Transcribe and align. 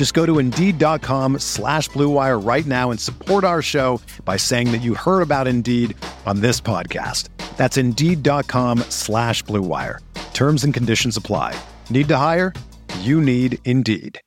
Just 0.00 0.14
go 0.14 0.24
to 0.24 0.38
Indeed.com 0.38 1.40
slash 1.40 1.90
BlueWire 1.90 2.42
right 2.42 2.64
now 2.64 2.90
and 2.90 2.98
support 2.98 3.44
our 3.44 3.60
show 3.60 4.00
by 4.24 4.38
saying 4.38 4.72
that 4.72 4.80
you 4.80 4.94
heard 4.94 5.20
about 5.20 5.46
Indeed 5.46 5.94
on 6.24 6.40
this 6.40 6.58
podcast. 6.58 7.28
That's 7.58 7.76
Indeed.com 7.76 8.78
slash 8.88 9.44
BlueWire. 9.44 9.98
Terms 10.32 10.64
and 10.64 10.72
conditions 10.72 11.18
apply. 11.18 11.54
Need 11.90 12.08
to 12.08 12.16
hire? 12.16 12.54
You 13.00 13.20
need 13.20 13.58
Indeed. 13.66 14.18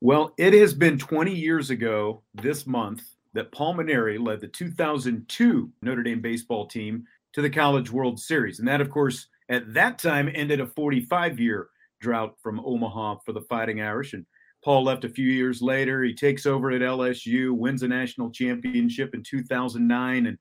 Well, 0.00 0.32
it 0.38 0.54
has 0.54 0.72
been 0.72 0.96
20 0.96 1.34
years 1.34 1.68
ago 1.68 2.22
this 2.32 2.66
month 2.66 3.02
that 3.34 3.52
Paul 3.52 3.74
Mainieri 3.74 4.18
led 4.18 4.40
the 4.40 4.48
2002 4.48 5.70
Notre 5.82 6.02
Dame 6.02 6.22
baseball 6.22 6.66
team 6.66 7.04
to 7.34 7.42
the 7.42 7.50
College 7.50 7.92
World 7.92 8.18
Series. 8.18 8.58
And 8.58 8.66
that, 8.68 8.80
of 8.80 8.88
course, 8.88 9.26
at 9.50 9.74
that 9.74 9.98
time 9.98 10.30
ended 10.34 10.62
a 10.62 10.66
45 10.66 11.38
year 11.38 11.68
drought 12.00 12.34
from 12.42 12.60
Omaha 12.60 13.16
for 13.24 13.32
the 13.32 13.42
Fighting 13.42 13.80
Irish. 13.80 14.12
And 14.12 14.24
Paul 14.64 14.84
left 14.84 15.04
a 15.04 15.08
few 15.08 15.28
years 15.30 15.62
later. 15.62 16.02
He 16.02 16.14
takes 16.14 16.46
over 16.46 16.70
at 16.70 16.82
LSU, 16.82 17.52
wins 17.52 17.82
a 17.82 17.88
national 17.88 18.30
championship 18.30 19.14
in 19.14 19.22
2009, 19.22 20.26
and 20.26 20.38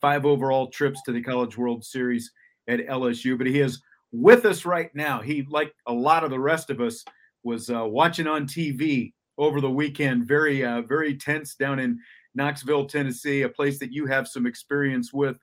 five 0.00 0.26
overall 0.26 0.68
trips 0.68 1.00
to 1.02 1.12
the 1.12 1.22
College 1.22 1.56
World 1.56 1.84
Series 1.84 2.30
at 2.68 2.80
LSU. 2.80 3.38
But 3.38 3.46
he 3.46 3.60
is 3.60 3.80
with 4.12 4.44
us 4.44 4.64
right 4.64 4.94
now. 4.94 5.20
He, 5.20 5.46
like 5.48 5.72
a 5.86 5.92
lot 5.92 6.24
of 6.24 6.30
the 6.30 6.40
rest 6.40 6.70
of 6.70 6.80
us, 6.80 7.04
was 7.42 7.70
uh, 7.70 7.84
watching 7.86 8.26
on 8.26 8.46
TV 8.46 9.12
over 9.38 9.60
the 9.60 9.70
weekend. 9.70 10.26
Very, 10.26 10.64
uh, 10.64 10.82
very 10.82 11.16
tense 11.16 11.54
down 11.54 11.78
in 11.78 11.98
Knoxville, 12.34 12.86
Tennessee, 12.86 13.42
a 13.42 13.48
place 13.48 13.78
that 13.78 13.92
you 13.92 14.06
have 14.06 14.28
some 14.28 14.46
experience 14.46 15.12
with. 15.12 15.36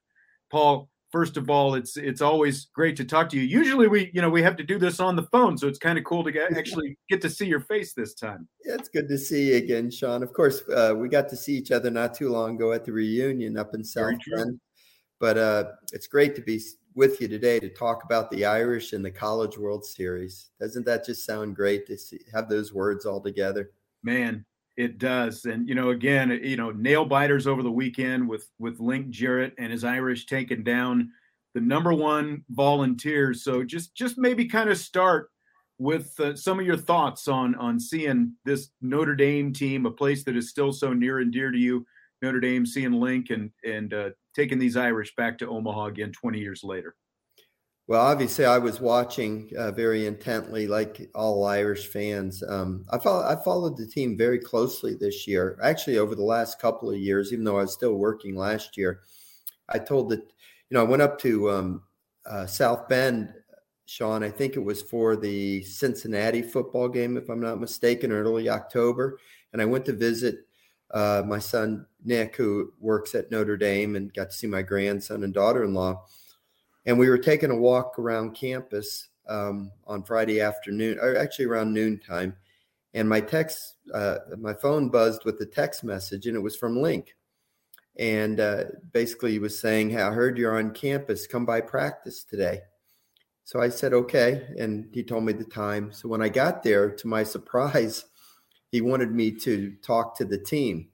Paul, 0.52 0.90
first 1.12 1.38
of 1.38 1.50
all, 1.50 1.76
it's 1.76 1.98
it's 1.98 2.22
always 2.22 2.66
great 2.74 2.96
to 2.98 3.06
talk 3.06 3.30
to 3.30 3.38
you. 3.38 3.44
Usually 3.44 3.88
we, 3.88 4.12
you 4.14 4.22
know, 4.22 4.30
we 4.30 4.42
have 4.42 4.56
to 4.58 4.64
do 4.64 4.80
this 4.80 5.00
on 5.00 5.16
the 5.16 5.24
phone, 5.24 5.58
so 5.58 5.68
it's 5.68 5.80
kind 5.80 5.98
of 5.98 6.04
cool 6.04 6.24
to 6.24 6.32
get, 6.32 6.52
actually 6.58 6.98
get 7.10 7.22
to 7.22 7.30
see 7.30 7.46
your 7.46 7.62
face 7.62 7.94
this 7.94 8.14
time. 8.14 8.48
Yeah, 8.66 8.76
it's 8.76 8.90
good 8.90 9.08
to 9.10 9.18
see 9.18 9.52
you 9.52 9.58
again, 9.58 9.92
Sean. 9.92 10.24
Of 10.24 10.34
course, 10.34 10.62
uh, 10.70 10.94
we 10.96 11.10
got 11.10 11.30
to 11.30 11.36
see 11.36 11.56
each 11.56 11.72
other 11.72 11.90
not 11.90 12.14
too 12.14 12.30
long 12.30 12.56
ago 12.56 12.72
at 12.72 12.86
the 12.86 12.92
reunion 12.92 13.58
up 13.58 13.74
in 13.74 13.84
South 13.84 14.16
Bend. 14.36 14.60
But 15.20 15.38
uh, 15.38 15.66
it's 15.94 16.08
great 16.08 16.36
to 16.36 16.42
be 16.42 16.60
with 16.96 17.22
you 17.22 17.28
today 17.28 17.60
to 17.60 17.70
talk 17.70 18.04
about 18.04 18.32
the 18.32 18.44
Irish 18.44 18.94
and 18.94 19.06
the 19.06 19.12
College 19.12 19.58
World 19.58 19.86
Series. 19.86 20.50
Doesn't 20.60 20.86
that 20.88 21.06
just 21.06 21.26
sound 21.26 21.56
great 21.56 21.86
to 21.88 21.98
see, 21.98 22.20
have 22.34 22.50
those 22.50 22.74
words 22.74 23.06
all 23.06 23.22
together? 23.22 23.72
Man, 24.04 24.46
it 24.78 24.98
does. 24.98 25.46
And 25.46 25.68
you 25.68 25.76
know, 25.76 25.90
again, 25.90 26.30
you 26.44 26.58
know, 26.58 26.72
nail 26.72 27.06
biters 27.06 27.48
over 27.48 27.64
the 27.64 27.72
weekend 27.72 28.28
with 28.28 28.48
with 28.60 28.80
Link 28.80 29.10
Jarrett 29.10 29.54
and 29.58 29.72
his 29.72 29.84
Irish 29.84 30.26
taking 30.26 30.64
down 30.64 31.12
the 31.54 31.62
number 31.62 31.94
one 31.94 32.44
volunteers. 32.50 33.44
So 33.44 33.64
just 33.64 33.96
just 33.96 34.18
maybe 34.18 34.46
kind 34.46 34.70
of 34.70 34.78
start 34.78 35.30
with 35.78 36.18
uh, 36.20 36.36
some 36.36 36.60
of 36.60 36.66
your 36.66 36.78
thoughts 36.78 37.28
on 37.28 37.56
on 37.56 37.80
seeing 37.80 38.34
this 38.46 38.70
Notre 38.82 39.16
Dame 39.16 39.52
team, 39.52 39.86
a 39.86 39.92
place 39.92 40.24
that 40.24 40.38
is 40.38 40.50
still 40.50 40.72
so 40.72 40.94
near 40.94 41.20
and 41.20 41.32
dear 41.32 41.52
to 41.52 41.58
you, 41.58 41.86
Notre 42.22 42.40
Dame, 42.40 42.66
seeing 42.66 42.94
Link 42.94 43.30
and 43.30 43.52
and 43.66 43.94
uh, 43.94 44.10
taking 44.36 44.60
these 44.60 44.78
Irish 44.78 45.14
back 45.16 45.38
to 45.40 45.48
Omaha 45.48 45.86
again 45.86 46.12
20 46.12 46.40
years 46.40 46.64
later. 46.64 46.96
Well, 47.88 48.02
obviously, 48.02 48.46
I 48.46 48.58
was 48.58 48.80
watching 48.80 49.52
uh, 49.58 49.72
very 49.72 50.06
intently, 50.06 50.68
like 50.68 51.10
all 51.14 51.46
Irish 51.46 51.88
fans. 51.88 52.42
Um, 52.48 52.86
I, 52.90 52.98
follow, 52.98 53.26
I 53.26 53.36
followed 53.44 53.76
the 53.76 53.88
team 53.88 54.18
very 54.18 54.40
closely 54.40 54.96
this 54.96 55.28
year. 55.28 55.58
Actually, 55.62 55.98
over 55.98 56.16
the 56.16 56.24
last 56.24 56.60
couple 56.60 56.90
of 56.90 56.98
years, 56.98 57.34
even 57.34 57.44
though 57.44 57.58
I 57.58 57.64
was 57.64 57.74
still 57.74 57.96
working 57.96 58.36
last 58.36 58.78
year, 58.78 59.02
I 59.68 59.80
told 59.80 60.10
that 60.10 60.20
you 60.20 60.76
know 60.76 60.82
I 60.82 60.88
went 60.88 61.02
up 61.02 61.20
to 61.22 61.52
um, 61.52 61.84
uh, 62.26 62.46
South 62.46 62.88
Bend, 62.88 63.34
Sean. 63.88 64.24
I 64.24 64.30
think 64.30 64.56
it 64.56 64.64
was 64.64 64.82
for 64.82 65.18
the 65.18 65.62
Cincinnati 65.64 66.42
football 66.44 66.88
game, 66.88 67.18
if 67.18 67.30
I'm 67.30 67.42
not 67.42 67.60
mistaken, 67.60 68.12
early 68.12 68.48
October, 68.48 69.20
and 69.52 69.62
I 69.62 69.66
went 69.66 69.86
to 69.86 69.94
visit 69.94 70.46
uh, 70.92 71.24
my 71.26 71.40
son 71.40 71.88
Nick, 72.06 72.38
who 72.38 72.72
works 72.80 73.16
at 73.16 73.32
Notre 73.32 73.58
Dame, 73.58 73.98
and 73.98 74.14
got 74.14 74.30
to 74.30 74.36
see 74.36 74.48
my 74.48 74.62
grandson 74.62 75.24
and 75.24 75.34
daughter-in-law 75.34 76.06
and 76.86 76.98
we 76.98 77.10
were 77.10 77.18
taking 77.18 77.52
a 77.52 77.56
walk 77.56 77.98
around 78.00 78.36
campus 78.36 79.10
um, 79.28 79.72
on 79.86 80.04
Friday 80.04 80.42
afternoon, 80.42 80.98
or 81.00 81.16
actually 81.16 81.46
around 81.46 81.74
noontime, 81.74 82.36
and 82.94 83.08
my 83.08 83.22
text, 83.22 83.76
uh, 83.94 84.18
my 84.38 84.54
phone 84.54 84.90
buzzed 84.90 85.24
with 85.26 85.40
a 85.42 85.46
text 85.46 85.84
message, 85.84 86.28
and 86.28 86.36
it 86.36 86.42
was 86.42 86.56
from 86.56 86.78
Link, 86.78 87.16
and 87.98 88.40
uh, 88.40 88.64
basically 88.92 89.32
he 89.32 89.40
was 89.40 89.60
saying, 89.60 89.92
"Hey, 89.92 90.02
I 90.02 90.12
heard 90.12 90.38
you're 90.38 90.58
on 90.58 90.72
campus. 90.74 91.28
Come 91.28 91.46
by 91.46 91.62
practice 91.62 92.24
today." 92.24 92.62
So 93.44 93.62
I 93.62 93.70
said, 93.70 93.94
"Okay," 93.94 94.48
and 94.58 94.90
he 94.94 95.04
told 95.04 95.24
me 95.24 95.34
the 95.34 95.46
time. 95.46 95.92
So 95.92 96.10
when 96.10 96.22
I 96.22 96.30
got 96.30 96.64
there, 96.64 96.90
to 96.92 97.08
my 97.08 97.24
surprise, 97.36 98.06
he 98.72 98.82
wanted 98.82 99.12
me 99.12 99.32
to 99.32 99.76
talk 99.84 100.18
to 100.18 100.26
the 100.26 100.38
team, 100.38 100.90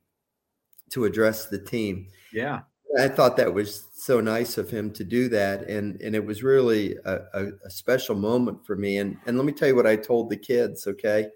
to 0.91 1.05
address 1.05 1.45
the 1.45 1.59
team. 1.59 2.07
Yeah. 2.33 2.61
I 2.97 3.07
thought 3.07 3.37
that 3.37 3.53
was 3.53 3.87
so 3.93 4.21
nice 4.21 4.57
of 4.57 4.69
him 4.69 4.91
to 4.93 5.03
do 5.03 5.27
that, 5.29 5.69
and 5.69 6.01
and 6.01 6.15
it 6.15 6.25
was 6.25 6.43
really 6.43 6.95
a, 7.05 7.19
a, 7.33 7.47
a, 7.65 7.69
special 7.69 8.15
moment 8.15 8.65
for 8.65 8.75
me. 8.75 8.97
And 8.97 9.17
and 9.25 9.37
let 9.37 9.45
me 9.45 9.51
tell 9.51 9.67
you 9.67 9.75
what 9.75 9.87
I 9.87 9.95
told 9.95 10.29
the 10.29 10.37
kids. 10.37 10.87
Okay, 10.87 11.27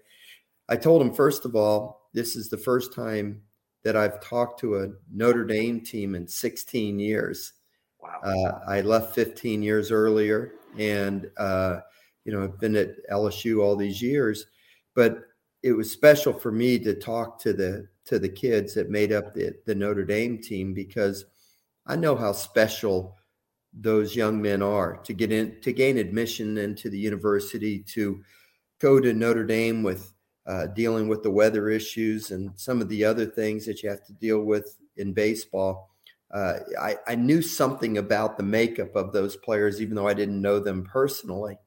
I 0.68 0.76
told 0.76 1.00
them 1.00 1.12
first 1.12 1.44
of 1.44 1.54
all, 1.54 2.08
this 2.14 2.36
is 2.36 2.48
the 2.48 2.58
first 2.58 2.94
time 2.94 3.42
that 3.84 3.96
I've 3.96 4.20
talked 4.20 4.60
to 4.60 4.78
a 4.78 4.88
Notre 5.12 5.44
Dame 5.44 5.80
team 5.80 6.14
in 6.14 6.26
16 6.26 6.98
years. 6.98 7.52
Wow. 8.00 8.20
Uh, 8.24 8.70
I 8.70 8.80
left 8.80 9.14
15 9.14 9.62
years 9.62 9.90
earlier, 9.90 10.54
and 10.78 11.30
uh, 11.36 11.80
you 12.24 12.32
know 12.32 12.44
I've 12.44 12.58
been 12.58 12.76
at 12.76 13.06
LSU 13.10 13.62
all 13.62 13.76
these 13.76 14.00
years, 14.00 14.46
but 14.94 15.24
it 15.62 15.72
was 15.72 15.92
special 15.92 16.32
for 16.32 16.50
me 16.50 16.78
to 16.80 16.94
talk 16.94 17.38
to 17.40 17.52
the 17.52 17.88
to 18.04 18.18
the 18.18 18.28
kids 18.28 18.74
that 18.74 18.90
made 18.90 19.12
up 19.12 19.32
the, 19.32 19.54
the 19.64 19.74
Notre 19.74 20.04
Dame 20.04 20.38
team 20.38 20.74
because 20.74 21.24
I 21.86 21.96
know 21.96 22.14
how 22.16 22.32
special 22.32 23.16
those 23.72 24.14
young 24.14 24.40
men 24.40 24.62
are 24.62 24.98
to 24.98 25.12
get 25.12 25.32
in 25.32 25.60
to 25.62 25.72
gain 25.72 25.96
admission 25.96 26.58
into 26.58 26.90
the 26.90 26.98
university 26.98 27.80
to 27.80 28.22
go 28.80 29.00
to 29.00 29.12
Notre 29.12 29.46
Dame 29.46 29.82
with 29.82 30.12
uh, 30.46 30.66
dealing 30.68 31.08
with 31.08 31.22
the 31.22 31.30
weather 31.30 31.68
issues 31.68 32.32
and 32.32 32.50
some 32.56 32.80
of 32.80 32.88
the 32.88 33.04
other 33.04 33.24
things 33.24 33.64
that 33.64 33.82
you 33.82 33.88
have 33.88 34.04
to 34.06 34.12
deal 34.14 34.40
with 34.40 34.76
in 34.96 35.12
baseball. 35.12 35.90
Uh, 36.32 36.58
I, 36.80 36.96
I 37.06 37.14
knew 37.14 37.42
something 37.42 37.98
about 37.98 38.36
the 38.36 38.42
makeup 38.42 38.96
of 38.96 39.12
those 39.12 39.36
players, 39.36 39.80
even 39.80 39.94
though 39.94 40.08
I 40.08 40.14
didn't 40.14 40.40
know 40.40 40.58
them 40.58 40.84
personally. 40.84 41.58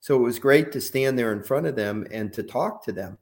So 0.00 0.16
it 0.16 0.22
was 0.22 0.38
great 0.38 0.72
to 0.72 0.80
stand 0.80 1.18
there 1.18 1.32
in 1.32 1.42
front 1.42 1.66
of 1.66 1.76
them 1.76 2.06
and 2.10 2.32
to 2.32 2.42
talk 2.42 2.84
to 2.84 2.92
them. 2.92 3.18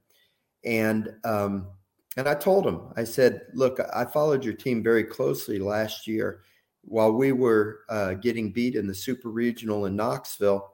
And 0.65 1.15
um, 1.25 1.69
and 2.17 2.29
I 2.29 2.35
told 2.35 2.67
him, 2.67 2.93
I 2.97 3.05
said, 3.05 3.43
look, 3.55 3.81
I 3.93 4.05
followed 4.05 4.45
your 4.45 4.55
team 4.55 4.83
very 4.83 5.05
closely 5.05 5.59
last 5.59 6.07
year 6.07 6.43
while 6.83 7.13
we 7.13 7.33
were 7.33 7.81
uh, 7.89 8.15
getting 8.15 8.53
beat 8.53 8.77
in 8.77 8.87
the 8.87 8.95
super 8.95 9.31
regional 9.31 9.87
in 9.87 9.97
Knoxville. 9.97 10.71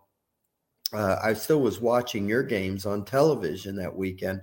Uh, 0.93 1.17
I 1.23 1.35
still 1.35 1.61
was 1.61 1.81
watching 1.81 2.29
your 2.29 2.43
games 2.43 2.85
on 2.85 3.05
television 3.05 3.77
that 3.77 3.97
weekend. 3.97 4.43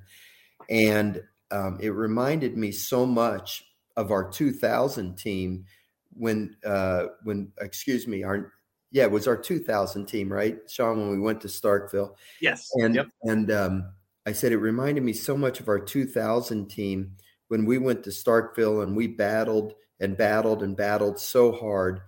And 0.69 1.21
um, 1.51 1.77
it 1.81 1.89
reminded 1.89 2.57
me 2.57 2.71
so 2.71 3.05
much 3.05 3.65
of 3.95 4.11
our 4.11 4.29
2000 4.29 5.17
team 5.17 5.65
when, 6.13 6.55
uh, 6.65 7.07
when, 7.23 7.51
excuse 7.59 8.07
me, 8.07 8.23
our, 8.23 8.53
yeah, 8.91 9.03
it 9.03 9.11
was 9.11 9.27
our 9.27 9.38
2000 9.38 10.05
team, 10.05 10.31
right, 10.31 10.57
Sean, 10.67 10.97
when 10.99 11.11
we 11.11 11.19
went 11.19 11.41
to 11.41 11.47
Starkville. 11.47 12.15
Yes. 12.41 12.69
And, 12.75 12.95
yep. 12.95 13.07
and, 13.23 13.51
um, 13.51 13.91
I 14.27 14.33
said 14.33 14.51
it 14.51 14.57
reminded 14.57 15.06
me 15.06 15.13
so 15.13 15.38
much 15.38 15.62
of 15.62 15.69
our 15.69 15.79
2000 15.79 16.68
team 16.68 17.13
when 17.47 17.63
we 17.63 17.77
went 17.77 18.03
to 18.03 18.09
Starkville 18.09 18.83
and 18.83 18.94
we 18.94 19.07
battled 19.07 19.74
and 20.01 20.18
battled 20.18 20.63
and 20.63 20.75
battled 20.75 21.18
so 21.18 21.53
hard. 21.53 22.01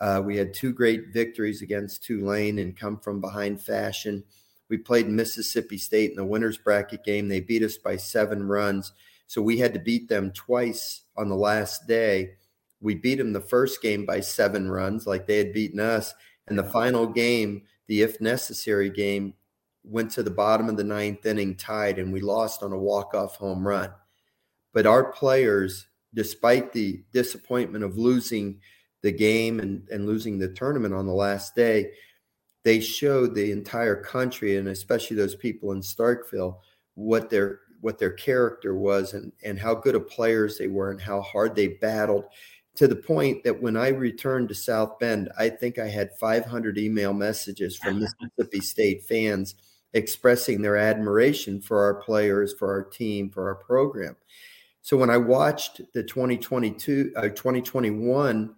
Uh, 0.00 0.20
we 0.24 0.36
had 0.36 0.52
two 0.52 0.72
great 0.72 1.12
victories 1.12 1.62
against 1.62 2.02
Tulane 2.02 2.58
and 2.58 2.76
come 2.76 2.98
from 2.98 3.20
behind 3.20 3.62
fashion. 3.62 4.24
We 4.68 4.78
played 4.78 5.08
Mississippi 5.08 5.78
State 5.78 6.10
in 6.10 6.16
the 6.16 6.24
winners 6.24 6.58
bracket 6.58 7.04
game. 7.04 7.28
They 7.28 7.38
beat 7.38 7.62
us 7.62 7.76
by 7.76 7.98
seven 7.98 8.48
runs. 8.48 8.92
So 9.28 9.40
we 9.40 9.58
had 9.58 9.72
to 9.74 9.78
beat 9.78 10.08
them 10.08 10.32
twice 10.32 11.02
on 11.16 11.28
the 11.28 11.36
last 11.36 11.86
day. 11.86 12.32
We 12.80 12.96
beat 12.96 13.18
them 13.18 13.32
the 13.32 13.40
first 13.40 13.80
game 13.80 14.04
by 14.04 14.20
seven 14.22 14.68
runs, 14.68 15.06
like 15.06 15.28
they 15.28 15.38
had 15.38 15.52
beaten 15.52 15.78
us. 15.78 16.14
And 16.48 16.58
the 16.58 16.64
final 16.64 17.06
game, 17.06 17.62
the 17.86 18.02
if 18.02 18.20
necessary 18.20 18.90
game, 18.90 19.34
went 19.84 20.10
to 20.12 20.22
the 20.22 20.30
bottom 20.30 20.68
of 20.68 20.76
the 20.76 20.84
ninth 20.84 21.24
inning 21.26 21.56
tied, 21.56 21.98
and 21.98 22.12
we 22.12 22.20
lost 22.20 22.62
on 22.62 22.72
a 22.72 22.78
walk 22.78 23.14
off 23.14 23.36
home 23.36 23.66
run. 23.66 23.90
But 24.72 24.86
our 24.86 25.12
players, 25.12 25.86
despite 26.14 26.72
the 26.72 27.02
disappointment 27.12 27.84
of 27.84 27.98
losing 27.98 28.60
the 29.02 29.12
game 29.12 29.60
and, 29.60 29.88
and 29.90 30.06
losing 30.06 30.38
the 30.38 30.48
tournament 30.48 30.94
on 30.94 31.06
the 31.06 31.12
last 31.12 31.54
day, 31.54 31.90
they 32.62 32.80
showed 32.80 33.34
the 33.34 33.52
entire 33.52 33.96
country 33.96 34.56
and 34.56 34.68
especially 34.68 35.16
those 35.16 35.34
people 35.34 35.72
in 35.72 35.80
Starkville 35.80 36.58
what 36.94 37.30
their 37.30 37.60
what 37.80 37.98
their 37.98 38.10
character 38.10 38.74
was 38.74 39.14
and 39.14 39.32
and 39.42 39.58
how 39.58 39.74
good 39.74 39.94
of 39.94 40.06
players 40.08 40.58
they 40.58 40.66
were 40.68 40.90
and 40.90 41.00
how 41.00 41.22
hard 41.22 41.54
they 41.54 41.68
battled 41.68 42.24
to 42.76 42.86
the 42.86 42.96
point 42.96 43.42
that 43.44 43.60
when 43.60 43.76
I 43.76 43.88
returned 43.88 44.48
to 44.48 44.54
South 44.54 44.98
Bend, 44.98 45.30
I 45.38 45.48
think 45.48 45.78
I 45.78 45.88
had 45.88 46.16
500 46.18 46.78
email 46.78 47.12
messages 47.12 47.76
from 47.76 48.00
Mississippi 48.20 48.60
State 48.60 49.04
fans 49.04 49.54
expressing 49.92 50.62
their 50.62 50.76
admiration 50.76 51.60
for 51.60 51.82
our 51.82 51.94
players, 51.94 52.52
for 52.52 52.70
our 52.70 52.84
team, 52.84 53.30
for 53.30 53.48
our 53.48 53.56
program. 53.56 54.16
So 54.82 54.96
when 54.96 55.10
I 55.10 55.18
watched 55.18 55.80
the 55.92 56.02
2022, 56.02 57.12
uh, 57.16 57.22
2021 57.22 58.54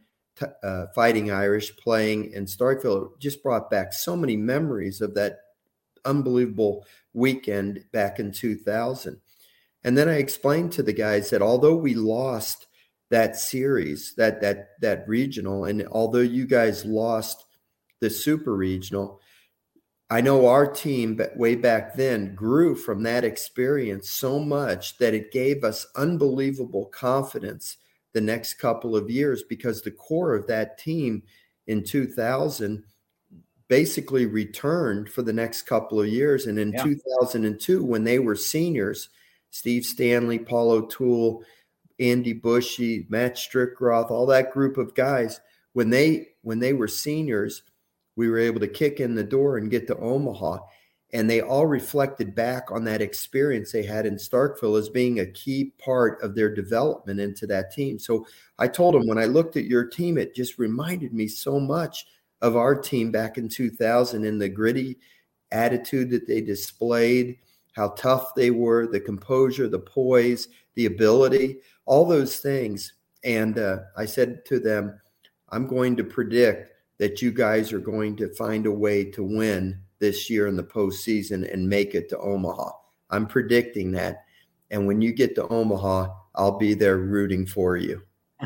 uh, 0.62 0.86
Fighting 0.94 1.30
Irish 1.30 1.76
playing 1.76 2.32
in 2.32 2.46
Starkville 2.46 3.18
just 3.18 3.42
brought 3.42 3.70
back 3.70 3.92
so 3.92 4.16
many 4.16 4.36
memories 4.36 5.00
of 5.00 5.14
that 5.14 5.40
unbelievable 6.04 6.84
weekend 7.12 7.84
back 7.92 8.18
in 8.18 8.32
2000. 8.32 9.20
And 9.84 9.98
then 9.98 10.08
I 10.08 10.16
explained 10.16 10.72
to 10.72 10.82
the 10.82 10.92
guys 10.92 11.30
that 11.30 11.42
although 11.42 11.76
we 11.76 11.94
lost 11.94 12.66
that 13.10 13.36
series, 13.36 14.14
that 14.16 14.40
that 14.40 14.80
that 14.80 15.06
regional, 15.06 15.64
and 15.64 15.86
although 15.90 16.20
you 16.20 16.46
guys 16.46 16.84
lost 16.84 17.44
the 18.00 18.08
super 18.08 18.54
regional, 18.54 19.20
I 20.12 20.20
know 20.20 20.46
our 20.46 20.70
team 20.70 21.18
way 21.36 21.54
back 21.54 21.94
then 21.94 22.34
grew 22.34 22.74
from 22.74 23.02
that 23.04 23.24
experience 23.24 24.10
so 24.10 24.38
much 24.38 24.98
that 24.98 25.14
it 25.14 25.32
gave 25.32 25.64
us 25.64 25.86
unbelievable 25.96 26.84
confidence 26.84 27.78
the 28.12 28.20
next 28.20 28.54
couple 28.54 28.94
of 28.94 29.08
years 29.08 29.42
because 29.42 29.80
the 29.80 29.90
core 29.90 30.34
of 30.34 30.46
that 30.48 30.76
team 30.76 31.22
in 31.66 31.82
2000 31.82 32.84
basically 33.68 34.26
returned 34.26 35.08
for 35.08 35.22
the 35.22 35.32
next 35.32 35.62
couple 35.62 35.98
of 35.98 36.08
years. 36.08 36.44
And 36.44 36.58
in 36.58 36.72
yeah. 36.72 36.82
2002, 36.82 37.82
when 37.82 38.04
they 38.04 38.18
were 38.18 38.36
seniors, 38.36 39.08
Steve 39.48 39.86
Stanley, 39.86 40.38
Paul 40.38 40.72
O'Toole, 40.72 41.42
Andy 41.98 42.34
Bushy, 42.34 43.06
Matt 43.08 43.36
Strickroth, 43.36 44.10
all 44.10 44.26
that 44.26 44.52
group 44.52 44.76
of 44.76 44.94
guys, 44.94 45.40
when 45.72 45.88
they 45.88 46.28
when 46.42 46.58
they 46.58 46.74
were 46.74 46.86
seniors, 46.86 47.62
we 48.16 48.28
were 48.28 48.38
able 48.38 48.60
to 48.60 48.68
kick 48.68 49.00
in 49.00 49.14
the 49.14 49.24
door 49.24 49.58
and 49.58 49.70
get 49.70 49.86
to 49.86 49.96
Omaha 49.98 50.58
and 51.12 51.28
they 51.28 51.42
all 51.42 51.66
reflected 51.66 52.34
back 52.34 52.72
on 52.72 52.84
that 52.84 53.02
experience 53.02 53.70
they 53.70 53.82
had 53.82 54.06
in 54.06 54.16
Starkville 54.16 54.78
as 54.78 54.88
being 54.88 55.20
a 55.20 55.26
key 55.26 55.72
part 55.78 56.22
of 56.22 56.34
their 56.34 56.52
development 56.52 57.20
into 57.20 57.46
that 57.48 57.70
team. 57.70 57.98
So 57.98 58.26
I 58.58 58.66
told 58.68 58.94
them 58.94 59.06
when 59.06 59.18
I 59.18 59.26
looked 59.26 59.56
at 59.56 59.66
your 59.66 59.84
team, 59.84 60.16
it 60.16 60.34
just 60.34 60.58
reminded 60.58 61.12
me 61.12 61.28
so 61.28 61.60
much 61.60 62.06
of 62.40 62.56
our 62.56 62.74
team 62.74 63.12
back 63.12 63.36
in 63.36 63.48
2000 63.48 64.24
and 64.24 64.40
the 64.40 64.48
gritty 64.48 64.96
attitude 65.50 66.10
that 66.10 66.26
they 66.26 66.40
displayed, 66.40 67.36
how 67.74 67.90
tough 67.90 68.34
they 68.34 68.50
were, 68.50 68.86
the 68.86 69.00
composure, 69.00 69.68
the 69.68 69.78
poise, 69.78 70.48
the 70.76 70.86
ability, 70.86 71.58
all 71.84 72.06
those 72.06 72.38
things. 72.38 72.94
And 73.22 73.58
uh, 73.58 73.80
I 73.98 74.06
said 74.06 74.46
to 74.46 74.58
them, 74.58 74.98
I'm 75.50 75.66
going 75.66 75.94
to 75.96 76.04
predict 76.04 76.72
that 77.02 77.20
you 77.20 77.32
guys 77.32 77.72
are 77.72 77.80
going 77.80 78.14
to 78.14 78.32
find 78.34 78.64
a 78.64 78.70
way 78.70 79.04
to 79.04 79.24
win 79.24 79.76
this 79.98 80.30
year 80.30 80.46
in 80.46 80.54
the 80.54 80.62
postseason 80.62 81.52
and 81.52 81.68
make 81.68 81.96
it 81.96 82.08
to 82.08 82.16
Omaha. 82.16 82.70
I'm 83.10 83.26
predicting 83.26 83.90
that. 83.90 84.24
And 84.70 84.86
when 84.86 85.02
you 85.02 85.12
get 85.12 85.34
to 85.34 85.48
Omaha, 85.48 86.14
I'll 86.36 86.58
be 86.58 86.74
there 86.74 86.98
rooting 86.98 87.44
for 87.44 87.76
you. 87.76 88.02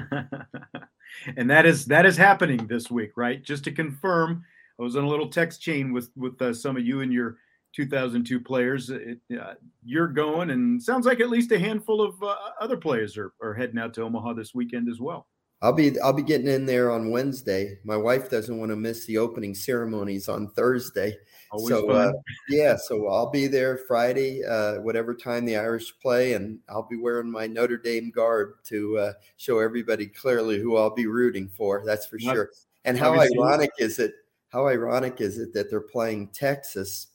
and 1.37 1.51
that 1.51 1.67
is 1.67 1.85
that 1.85 2.07
is 2.07 2.17
happening 2.17 2.67
this 2.67 2.91
week, 2.91 3.11
right? 3.15 3.43
Just 3.43 3.63
to 3.65 3.73
confirm, 3.73 4.43
I 4.81 4.83
was 4.83 4.97
on 4.97 5.05
a 5.05 5.09
little 5.09 5.29
text 5.29 5.61
chain 5.61 5.93
with 5.93 6.09
with 6.17 6.41
uh, 6.41 6.55
some 6.55 6.79
of 6.79 6.87
you 6.87 7.03
and 7.03 7.13
your 7.13 7.37
2002 7.75 8.41
players. 8.41 8.89
It, 8.89 9.19
uh, 9.39 9.53
you're 9.85 10.09
going, 10.09 10.49
and 10.49 10.83
sounds 10.83 11.05
like 11.05 11.21
at 11.21 11.29
least 11.29 11.53
a 11.53 11.59
handful 11.59 12.01
of 12.01 12.23
uh, 12.23 12.35
other 12.59 12.79
players 12.79 13.19
are, 13.19 13.35
are 13.43 13.53
heading 13.53 13.79
out 13.79 13.93
to 13.95 14.03
Omaha 14.03 14.33
this 14.33 14.55
weekend 14.55 14.89
as 14.89 14.99
well. 14.99 15.27
I'll 15.67 15.73
be 15.73 15.99
I'll 15.99 16.13
be 16.13 16.23
getting 16.23 16.47
in 16.47 16.65
there 16.65 16.93
on 16.93 17.11
Wednesday. 17.11 17.81
My 17.83 17.97
wife 17.97 18.31
doesn't 18.31 18.57
want 18.57 18.71
to 18.71 18.77
miss 18.77 19.05
the 19.05 19.19
opening 19.19 19.53
ceremonies 19.53 20.29
on 20.29 20.49
Thursday. 20.51 21.19
Always 21.51 21.69
so 21.69 21.91
uh, 21.91 22.13
yeah, 22.49 22.77
so 22.77 23.09
I'll 23.09 23.33
be 23.33 23.49
there 23.49 23.77
Friday, 23.77 24.45
uh, 24.45 24.77
whatever 24.83 25.13
time 25.13 25.45
the 25.45 25.57
Irish 25.57 25.93
play, 26.01 26.35
and 26.35 26.61
I'll 26.69 26.87
be 26.87 26.97
wearing 26.97 27.29
my 27.29 27.49
Notre 27.49 27.79
Dame 27.79 28.13
garb 28.13 28.51
to 28.67 28.97
uh, 28.97 29.13
show 29.39 29.59
everybody 29.59 30.07
clearly 30.07 30.61
who 30.61 30.77
I'll 30.77 30.95
be 30.95 31.09
rooting 31.09 31.49
for. 31.49 31.83
That's 31.85 32.07
for 32.07 32.21
sure. 32.21 32.51
And 32.85 32.97
how 32.97 33.19
ironic 33.19 33.73
is 33.81 33.99
it? 33.99 34.13
How 34.51 34.69
ironic 34.69 35.21
is 35.21 35.37
it 35.41 35.53
that 35.55 35.69
they're 35.69 35.81
playing 35.81 36.29
Texas, 36.29 37.09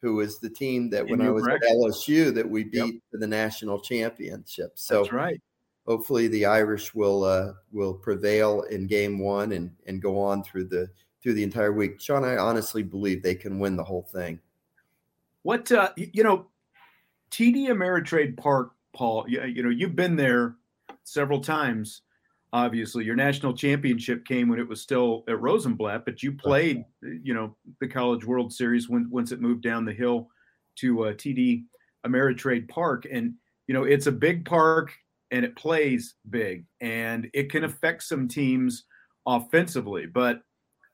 who 0.00 0.20
is 0.20 0.38
the 0.38 0.50
team 0.50 0.90
that 0.90 1.08
when 1.08 1.20
I 1.20 1.30
was 1.30 1.44
at 1.48 1.60
LSU 1.62 2.32
that 2.34 2.48
we 2.48 2.62
beat 2.62 2.94
yep. 2.94 3.02
for 3.10 3.18
the 3.18 3.26
national 3.26 3.80
championship. 3.80 4.74
So 4.76 5.02
That's 5.02 5.12
right 5.12 5.40
hopefully 5.90 6.28
the 6.28 6.46
Irish 6.46 6.94
will 6.94 7.24
uh, 7.24 7.52
will 7.72 7.94
prevail 7.94 8.62
in 8.62 8.86
game 8.86 9.18
one 9.18 9.50
and 9.52 9.72
and 9.86 10.00
go 10.00 10.20
on 10.20 10.44
through 10.44 10.66
the 10.66 10.88
through 11.20 11.34
the 11.34 11.42
entire 11.42 11.72
week. 11.72 12.00
Sean, 12.00 12.24
I 12.24 12.36
honestly 12.36 12.84
believe 12.84 13.22
they 13.22 13.34
can 13.34 13.58
win 13.58 13.74
the 13.74 13.82
whole 13.82 14.08
thing. 14.12 14.38
What 15.42 15.72
uh, 15.72 15.90
you 15.96 16.22
know, 16.22 16.46
TD 17.32 17.68
Ameritrade 17.68 18.36
Park, 18.36 18.70
Paul. 18.92 19.24
You, 19.28 19.42
you 19.42 19.64
know, 19.64 19.70
you've 19.70 19.96
been 19.96 20.14
there 20.14 20.54
several 21.02 21.40
times. 21.40 22.02
Obviously, 22.52 23.04
your 23.04 23.16
national 23.16 23.52
championship 23.54 24.24
came 24.24 24.48
when 24.48 24.60
it 24.60 24.68
was 24.68 24.80
still 24.80 25.24
at 25.28 25.40
Rosenblatt, 25.40 26.04
but 26.04 26.22
you 26.22 26.32
played, 26.32 26.84
you 27.00 27.32
know, 27.32 27.56
the 27.80 27.86
College 27.86 28.24
World 28.24 28.52
Series 28.52 28.88
when 28.88 29.08
once 29.10 29.32
it 29.32 29.40
moved 29.40 29.62
down 29.62 29.84
the 29.84 29.92
hill 29.92 30.28
to 30.76 31.06
uh, 31.06 31.12
TD 31.14 31.64
Ameritrade 32.06 32.68
Park, 32.68 33.06
and 33.10 33.34
you 33.66 33.74
know, 33.74 33.84
it's 33.84 34.06
a 34.06 34.12
big 34.12 34.44
park 34.44 34.92
and 35.30 35.44
it 35.44 35.56
plays 35.56 36.14
big 36.28 36.64
and 36.80 37.28
it 37.32 37.50
can 37.50 37.64
affect 37.64 38.02
some 38.02 38.28
teams 38.28 38.84
offensively. 39.26 40.06
But 40.06 40.42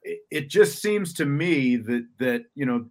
it, 0.03 0.19
it 0.31 0.49
just 0.49 0.81
seems 0.81 1.13
to 1.15 1.25
me 1.25 1.77
that 1.77 2.07
that 2.19 2.43
you 2.55 2.65
know 2.65 2.85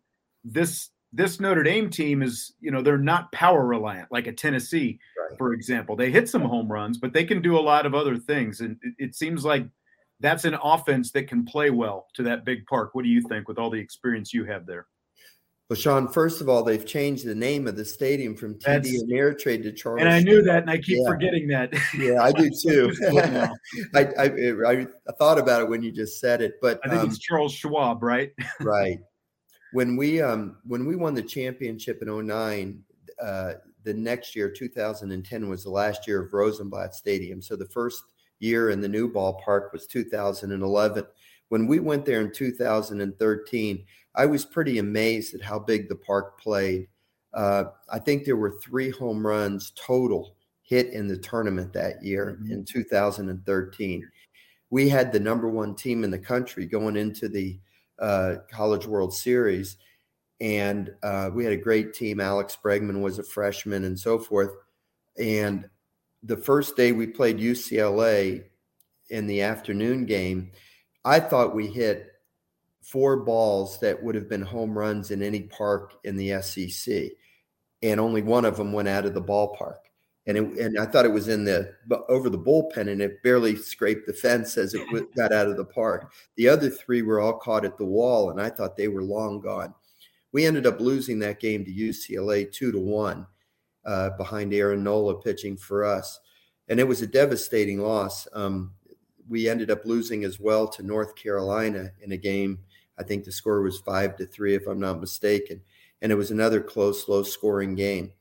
this 0.44 0.90
this 1.12 1.40
Notre 1.40 1.62
Dame 1.62 1.90
team 1.90 2.22
is 2.22 2.54
you 2.60 2.70
know 2.70 2.82
they're 2.82 2.98
not 2.98 3.32
power 3.32 3.64
reliant 3.64 4.10
like 4.10 4.26
a 4.26 4.32
Tennessee 4.32 4.98
right. 5.18 5.38
for 5.38 5.52
example. 5.52 5.96
They 5.96 6.10
hit 6.10 6.28
some 6.28 6.42
home 6.42 6.70
runs 6.70 6.98
but 6.98 7.12
they 7.12 7.24
can 7.24 7.40
do 7.40 7.58
a 7.58 7.60
lot 7.60 7.86
of 7.86 7.94
other 7.94 8.16
things 8.16 8.60
and 8.60 8.76
it, 8.82 8.94
it 8.98 9.14
seems 9.14 9.44
like 9.44 9.66
that's 10.20 10.44
an 10.46 10.56
offense 10.62 11.12
that 11.12 11.28
can 11.28 11.44
play 11.44 11.68
well 11.70 12.06
to 12.14 12.22
that 12.22 12.44
big 12.44 12.66
park. 12.66 12.94
What 12.94 13.02
do 13.02 13.10
you 13.10 13.20
think 13.22 13.48
with 13.48 13.58
all 13.58 13.70
the 13.70 13.80
experience 13.80 14.32
you 14.32 14.44
have 14.44 14.66
there 14.66 14.86
well, 15.68 15.76
Sean, 15.76 16.06
first 16.06 16.40
of 16.40 16.48
all, 16.48 16.62
they've 16.62 16.86
changed 16.86 17.26
the 17.26 17.34
name 17.34 17.66
of 17.66 17.74
the 17.74 17.84
stadium 17.84 18.36
from 18.36 18.54
TD 18.54 19.02
Ameritrade 19.02 19.64
to 19.64 19.72
Charles. 19.72 20.00
And 20.00 20.08
I 20.08 20.20
knew 20.20 20.40
that, 20.42 20.62
and 20.62 20.70
I 20.70 20.78
keep 20.78 20.98
yeah. 20.98 21.08
forgetting 21.08 21.48
that. 21.48 21.74
yeah, 21.98 22.22
I 22.22 22.30
do 22.30 22.50
too. 22.50 22.92
I, 23.94 24.06
I, 24.16 24.86
I, 25.08 25.12
thought 25.18 25.38
about 25.38 25.62
it 25.62 25.68
when 25.68 25.82
you 25.82 25.90
just 25.90 26.20
said 26.20 26.40
it, 26.40 26.54
but 26.62 26.78
I 26.84 26.88
think 26.90 27.00
um, 27.02 27.08
it's 27.08 27.18
Charles 27.18 27.52
Schwab, 27.52 28.04
right? 28.04 28.32
right. 28.60 29.00
When 29.72 29.96
we 29.96 30.22
um 30.22 30.58
when 30.64 30.86
we 30.86 30.94
won 30.94 31.14
the 31.14 31.22
championship 31.22 32.00
in 32.00 32.26
09, 32.26 32.84
uh, 33.20 33.54
the 33.82 33.94
next 33.94 34.36
year, 34.36 34.48
2010, 34.48 35.48
was 35.48 35.64
the 35.64 35.70
last 35.70 36.06
year 36.06 36.22
of 36.22 36.32
Rosenblatt 36.32 36.94
Stadium. 36.94 37.42
So 37.42 37.56
the 37.56 37.66
first 37.66 38.04
year 38.38 38.70
in 38.70 38.80
the 38.80 38.88
new 38.88 39.12
ballpark 39.12 39.72
was 39.72 39.88
2011. 39.88 41.04
When 41.48 41.66
we 41.66 41.78
went 41.78 42.04
there 42.04 42.20
in 42.20 42.32
2013, 42.32 43.84
I 44.14 44.26
was 44.26 44.44
pretty 44.44 44.78
amazed 44.78 45.34
at 45.34 45.42
how 45.42 45.58
big 45.58 45.88
the 45.88 45.96
park 45.96 46.40
played. 46.40 46.88
Uh, 47.34 47.64
I 47.90 47.98
think 47.98 48.24
there 48.24 48.36
were 48.36 48.58
three 48.62 48.90
home 48.90 49.26
runs 49.26 49.72
total 49.76 50.36
hit 50.62 50.88
in 50.88 51.06
the 51.06 51.18
tournament 51.18 51.72
that 51.74 52.02
year 52.02 52.38
mm-hmm. 52.40 52.52
in 52.52 52.64
2013. 52.64 54.10
We 54.70 54.88
had 54.88 55.12
the 55.12 55.20
number 55.20 55.48
one 55.48 55.74
team 55.74 56.02
in 56.02 56.10
the 56.10 56.18
country 56.18 56.66
going 56.66 56.96
into 56.96 57.28
the 57.28 57.58
uh, 58.00 58.36
College 58.50 58.86
World 58.86 59.14
Series, 59.14 59.76
and 60.40 60.90
uh, 61.02 61.30
we 61.32 61.44
had 61.44 61.52
a 61.52 61.58
great 61.58 61.94
team. 61.94 62.20
Alex 62.20 62.58
Bregman 62.62 63.00
was 63.00 63.18
a 63.18 63.22
freshman, 63.22 63.84
and 63.84 63.98
so 63.98 64.18
forth. 64.18 64.50
And 65.18 65.68
the 66.22 66.36
first 66.36 66.76
day 66.76 66.92
we 66.92 67.06
played 67.06 67.38
UCLA, 67.38 68.44
in 69.10 69.26
the 69.26 69.42
afternoon 69.42 70.06
game, 70.06 70.50
I 71.06 71.20
thought 71.20 71.54
we 71.54 71.68
hit 71.68 72.12
four 72.82 73.18
balls 73.18 73.78
that 73.78 74.02
would 74.02 74.16
have 74.16 74.28
been 74.28 74.42
home 74.42 74.76
runs 74.76 75.12
in 75.12 75.22
any 75.22 75.42
park 75.42 75.94
in 76.02 76.16
the 76.16 76.42
SEC, 76.42 77.12
and 77.80 78.00
only 78.00 78.22
one 78.22 78.44
of 78.44 78.56
them 78.56 78.72
went 78.72 78.88
out 78.88 79.06
of 79.06 79.14
the 79.14 79.22
ballpark. 79.22 79.78
And 80.26 80.36
it, 80.36 80.58
and 80.58 80.78
I 80.80 80.86
thought 80.86 81.04
it 81.04 81.12
was 81.12 81.28
in 81.28 81.44
the 81.44 81.72
over 82.08 82.28
the 82.28 82.38
bullpen, 82.38 82.90
and 82.90 83.00
it 83.00 83.22
barely 83.22 83.54
scraped 83.54 84.08
the 84.08 84.12
fence 84.12 84.58
as 84.58 84.74
it 84.74 84.82
got 85.14 85.32
out 85.32 85.46
of 85.46 85.56
the 85.56 85.64
park. 85.64 86.12
The 86.36 86.48
other 86.48 86.68
three 86.68 87.02
were 87.02 87.20
all 87.20 87.38
caught 87.38 87.64
at 87.64 87.78
the 87.78 87.84
wall, 87.84 88.30
and 88.30 88.40
I 88.40 88.50
thought 88.50 88.76
they 88.76 88.88
were 88.88 89.04
long 89.04 89.40
gone. 89.40 89.72
We 90.32 90.44
ended 90.44 90.66
up 90.66 90.80
losing 90.80 91.20
that 91.20 91.38
game 91.38 91.64
to 91.64 91.72
UCLA 91.72 92.52
two 92.52 92.72
to 92.72 92.80
one, 92.80 93.28
uh, 93.84 94.10
behind 94.16 94.52
Aaron 94.52 94.82
Nola 94.82 95.20
pitching 95.22 95.56
for 95.56 95.84
us, 95.84 96.18
and 96.68 96.80
it 96.80 96.88
was 96.88 97.00
a 97.00 97.06
devastating 97.06 97.78
loss. 97.78 98.26
Um, 98.32 98.72
we 99.28 99.48
ended 99.48 99.70
up 99.70 99.84
losing 99.84 100.24
as 100.24 100.38
well 100.38 100.68
to 100.68 100.82
North 100.82 101.14
Carolina 101.16 101.90
in 102.00 102.12
a 102.12 102.16
game. 102.16 102.58
I 102.98 103.02
think 103.02 103.24
the 103.24 103.32
score 103.32 103.60
was 103.62 103.78
five 103.78 104.16
to 104.16 104.26
three, 104.26 104.54
if 104.54 104.66
I'm 104.66 104.80
not 104.80 105.00
mistaken, 105.00 105.60
and 106.02 106.10
it 106.10 106.16
was 106.16 106.30
another 106.30 106.60
close, 106.60 107.08
low-scoring 107.08 107.74
game. 107.74 108.12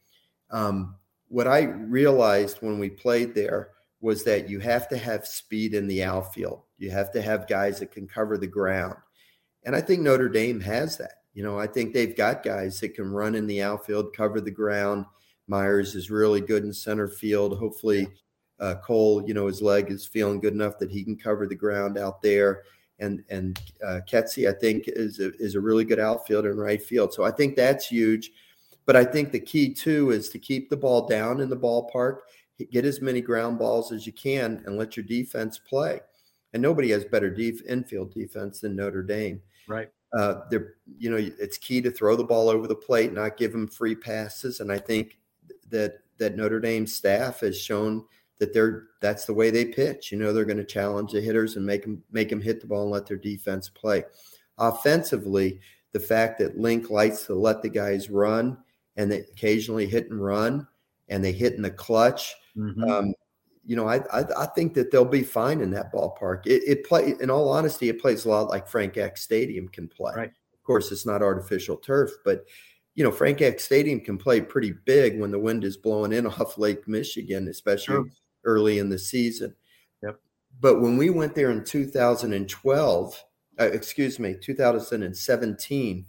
Um, 0.51 0.95
what 1.27 1.47
I 1.47 1.61
realized 1.63 2.57
when 2.59 2.79
we 2.79 2.89
played 2.89 3.33
there 3.33 3.69
was 4.01 4.23
that 4.23 4.49
you 4.49 4.59
have 4.59 4.87
to 4.89 4.97
have 4.97 5.25
speed 5.25 5.73
in 5.73 5.87
the 5.87 6.03
outfield. 6.03 6.61
You 6.77 6.91
have 6.91 7.11
to 7.13 7.21
have 7.21 7.47
guys 7.47 7.79
that 7.79 7.91
can 7.91 8.07
cover 8.07 8.37
the 8.37 8.47
ground. 8.47 8.95
And 9.65 9.75
I 9.75 9.81
think 9.81 10.01
Notre 10.01 10.29
Dame 10.29 10.59
has 10.61 10.97
that. 10.97 11.23
You 11.33 11.43
know, 11.43 11.59
I 11.59 11.67
think 11.67 11.93
they've 11.93 12.15
got 12.15 12.43
guys 12.43 12.79
that 12.79 12.93
can 12.93 13.11
run 13.11 13.35
in 13.35 13.47
the 13.47 13.63
outfield, 13.63 14.15
cover 14.15 14.39
the 14.39 14.51
ground. 14.51 15.05
Myers 15.47 15.95
is 15.95 16.11
really 16.11 16.41
good 16.41 16.63
in 16.63 16.73
center 16.73 17.07
field. 17.07 17.57
Hopefully, 17.57 18.07
uh, 18.59 18.75
Cole, 18.75 19.23
you 19.27 19.33
know, 19.33 19.47
his 19.47 19.61
leg 19.61 19.91
is 19.91 20.05
feeling 20.05 20.39
good 20.39 20.53
enough 20.53 20.79
that 20.79 20.91
he 20.91 21.03
can 21.03 21.15
cover 21.15 21.47
the 21.47 21.55
ground 21.55 21.97
out 21.97 22.21
there. 22.21 22.63
And 22.99 23.23
and 23.29 23.59
uh, 23.85 23.99
Coetzee, 24.09 24.49
I 24.49 24.57
think, 24.57 24.85
is 24.87 25.19
a, 25.19 25.33
is 25.35 25.55
a 25.55 25.59
really 25.59 25.83
good 25.83 25.99
outfielder 25.99 26.51
in 26.51 26.57
right 26.57 26.81
field. 26.81 27.13
So 27.13 27.23
I 27.23 27.31
think 27.31 27.55
that's 27.55 27.87
huge. 27.87 28.31
But 28.85 28.95
I 28.95 29.03
think 29.03 29.31
the 29.31 29.39
key 29.39 29.73
too 29.73 30.11
is 30.11 30.29
to 30.29 30.39
keep 30.39 30.69
the 30.69 30.77
ball 30.77 31.07
down 31.07 31.41
in 31.41 31.49
the 31.49 31.57
ballpark, 31.57 32.19
get 32.71 32.85
as 32.85 33.01
many 33.01 33.19
ground 33.19 33.59
balls 33.59 33.91
as 33.91 34.05
you 34.05 34.13
can, 34.13 34.63
and 34.65 34.77
let 34.77 34.95
your 34.95 35.05
defense 35.05 35.57
play. 35.57 35.99
And 36.53 36.61
nobody 36.61 36.91
has 36.91 37.03
better 37.03 37.29
def- 37.29 37.65
infield 37.67 38.13
defense 38.13 38.61
than 38.61 38.75
Notre 38.75 39.03
Dame. 39.03 39.41
Right. 39.67 39.89
Uh, 40.17 40.41
they're, 40.49 40.75
you 40.97 41.09
know, 41.09 41.17
it's 41.17 41.57
key 41.57 41.81
to 41.81 41.91
throw 41.91 42.15
the 42.15 42.23
ball 42.23 42.47
over 42.47 42.67
the 42.67 42.75
plate, 42.75 43.11
not 43.11 43.35
give 43.35 43.51
them 43.51 43.67
free 43.67 43.95
passes. 43.95 44.61
And 44.61 44.71
I 44.71 44.77
think 44.77 45.19
that 45.69 45.99
that 46.17 46.37
Notre 46.37 46.61
Dame 46.61 46.87
staff 46.87 47.41
has 47.41 47.59
shown 47.59 48.05
that 48.39 48.53
they're 48.53 48.87
that's 49.01 49.25
the 49.25 49.33
way 49.33 49.49
they 49.49 49.65
pitch. 49.65 50.11
You 50.11 50.17
know, 50.17 50.33
they're 50.33 50.45
going 50.45 50.57
to 50.57 50.65
challenge 50.65 51.11
the 51.11 51.21
hitters 51.21 51.55
and 51.55 51.65
make 51.65 51.83
them 51.83 52.03
make 52.11 52.29
them 52.29 52.41
hit 52.41 52.61
the 52.61 52.67
ball 52.67 52.83
and 52.83 52.91
let 52.91 53.05
their 53.05 53.17
defense 53.17 53.69
play. 53.69 54.03
Offensively, 54.57 55.59
the 55.91 55.99
fact 55.99 56.39
that 56.39 56.57
Link 56.57 56.89
likes 56.89 57.23
to 57.23 57.35
let 57.35 57.61
the 57.61 57.69
guys 57.69 58.09
run 58.09 58.57
and 58.97 59.11
they 59.11 59.19
occasionally 59.19 59.85
hit 59.85 60.09
and 60.09 60.23
run 60.23 60.67
and 61.09 61.23
they 61.23 61.31
hit 61.31 61.53
in 61.53 61.61
the 61.61 61.71
clutch. 61.71 62.33
Mm-hmm. 62.57 62.83
Um, 62.83 63.13
you 63.65 63.75
know, 63.75 63.87
I, 63.87 63.97
I, 64.13 64.25
I 64.37 64.45
think 64.47 64.73
that 64.75 64.91
they'll 64.91 65.05
be 65.05 65.23
fine 65.23 65.61
in 65.61 65.71
that 65.71 65.91
ballpark. 65.91 66.45
It, 66.45 66.63
it 66.67 66.85
play 66.85 67.15
in 67.19 67.29
all 67.29 67.49
honesty, 67.49 67.89
it 67.89 67.99
plays 68.01 68.25
a 68.25 68.29
lot 68.29 68.49
like 68.49 68.67
Frank 68.67 68.97
Eck 68.97 69.17
Stadium 69.17 69.67
can 69.67 69.87
play. 69.87 70.13
Right. 70.15 70.29
Of 70.29 70.63
course, 70.63 70.91
it's 70.91 71.05
not 71.05 71.21
artificial 71.21 71.77
turf, 71.77 72.11
but 72.23 72.45
you 72.95 73.03
know, 73.03 73.11
Frank 73.11 73.41
Eck 73.41 73.59
Stadium 73.59 73.99
can 73.99 74.17
play 74.17 74.41
pretty 74.41 74.73
big 74.85 75.19
when 75.19 75.31
the 75.31 75.39
wind 75.39 75.63
is 75.63 75.77
blowing 75.77 76.13
in 76.13 76.27
off 76.27 76.57
Lake 76.57 76.87
Michigan, 76.87 77.47
especially 77.47 77.95
sure. 77.95 78.05
Early 78.45 78.79
in 78.79 78.89
the 78.89 78.99
season. 78.99 79.53
Yep. 80.03 80.19
But 80.61 80.81
when 80.81 80.97
we 80.97 81.09
went 81.09 81.35
there 81.35 81.51
in 81.51 81.63
2012, 81.63 83.23
uh, 83.59 83.63
excuse 83.63 84.19
me, 84.19 84.35
2017, 84.41 86.05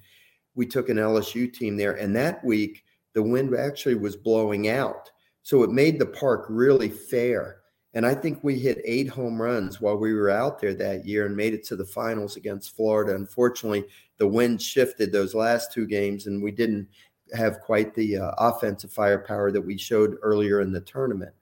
we 0.55 0.67
took 0.67 0.89
an 0.89 0.97
LSU 0.97 1.53
team 1.53 1.77
there, 1.77 1.95
and 1.95 2.15
that 2.17 2.45
week 2.45 2.85
the 3.15 3.23
wind 3.23 3.55
actually 3.55 3.95
was 3.95 4.17
blowing 4.17 4.69
out. 4.69 5.11
So 5.43 5.63
it 5.63 5.71
made 5.71 5.99
the 5.99 6.07
park 6.07 6.47
really 6.49 6.89
fair. 6.89 7.59
And 7.95 8.05
I 8.05 8.15
think 8.15 8.43
we 8.43 8.59
hit 8.59 8.83
eight 8.85 9.09
home 9.09 9.41
runs 9.41 9.81
while 9.81 9.97
we 9.97 10.13
were 10.13 10.29
out 10.29 10.61
there 10.61 10.75
that 10.75 11.07
year 11.07 11.25
and 11.25 11.35
made 11.35 11.55
it 11.55 11.65
to 11.69 11.77
the 11.77 11.85
finals 11.85 12.37
against 12.37 12.77
Florida. 12.77 13.15
Unfortunately, 13.15 13.87
the 14.19 14.27
wind 14.27 14.61
shifted 14.61 15.13
those 15.13 15.35
last 15.35 15.73
two 15.73 15.87
games, 15.87 16.27
and 16.27 16.43
we 16.43 16.51
didn't 16.51 16.89
have 17.35 17.61
quite 17.61 17.95
the 17.95 18.19
uh, 18.19 18.33
offensive 18.39 18.93
firepower 18.93 19.51
that 19.51 19.61
we 19.61 19.79
showed 19.79 20.19
earlier 20.23 20.61
in 20.61 20.73
the 20.73 20.81
tournament. 20.83 21.33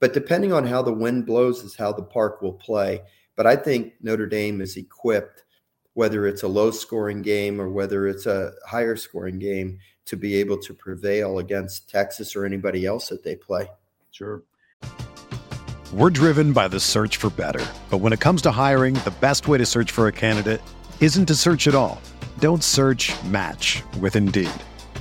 But 0.00 0.14
depending 0.14 0.52
on 0.52 0.66
how 0.66 0.82
the 0.82 0.92
wind 0.92 1.26
blows, 1.26 1.64
is 1.64 1.76
how 1.76 1.92
the 1.92 2.02
park 2.02 2.40
will 2.40 2.52
play. 2.52 3.02
But 3.36 3.46
I 3.46 3.56
think 3.56 3.94
Notre 4.00 4.26
Dame 4.26 4.60
is 4.60 4.76
equipped 4.76 5.44
whether 5.98 6.28
it's 6.28 6.44
a 6.44 6.48
low 6.48 6.70
scoring 6.70 7.22
game 7.22 7.60
or 7.60 7.68
whether 7.68 8.06
it's 8.06 8.24
a 8.24 8.52
higher 8.64 8.94
scoring 8.94 9.36
game, 9.40 9.76
to 10.06 10.16
be 10.16 10.36
able 10.36 10.56
to 10.56 10.72
prevail 10.72 11.40
against 11.40 11.90
Texas 11.90 12.36
or 12.36 12.44
anybody 12.44 12.86
else 12.86 13.08
that 13.08 13.24
they 13.24 13.34
play. 13.34 13.68
Sure. 14.12 14.44
We're 15.92 16.10
driven 16.10 16.52
by 16.52 16.68
the 16.68 16.78
search 16.78 17.16
for 17.16 17.30
better. 17.30 17.66
But 17.90 17.98
when 17.98 18.12
it 18.12 18.20
comes 18.20 18.42
to 18.42 18.52
hiring, 18.52 18.94
the 18.94 19.14
best 19.20 19.48
way 19.48 19.58
to 19.58 19.66
search 19.66 19.90
for 19.90 20.06
a 20.06 20.12
candidate 20.12 20.60
isn't 21.00 21.26
to 21.26 21.34
search 21.34 21.66
at 21.66 21.74
all. 21.74 22.00
Don't 22.38 22.62
search 22.62 23.12
match 23.24 23.82
with 24.00 24.14
Indeed. 24.14 24.50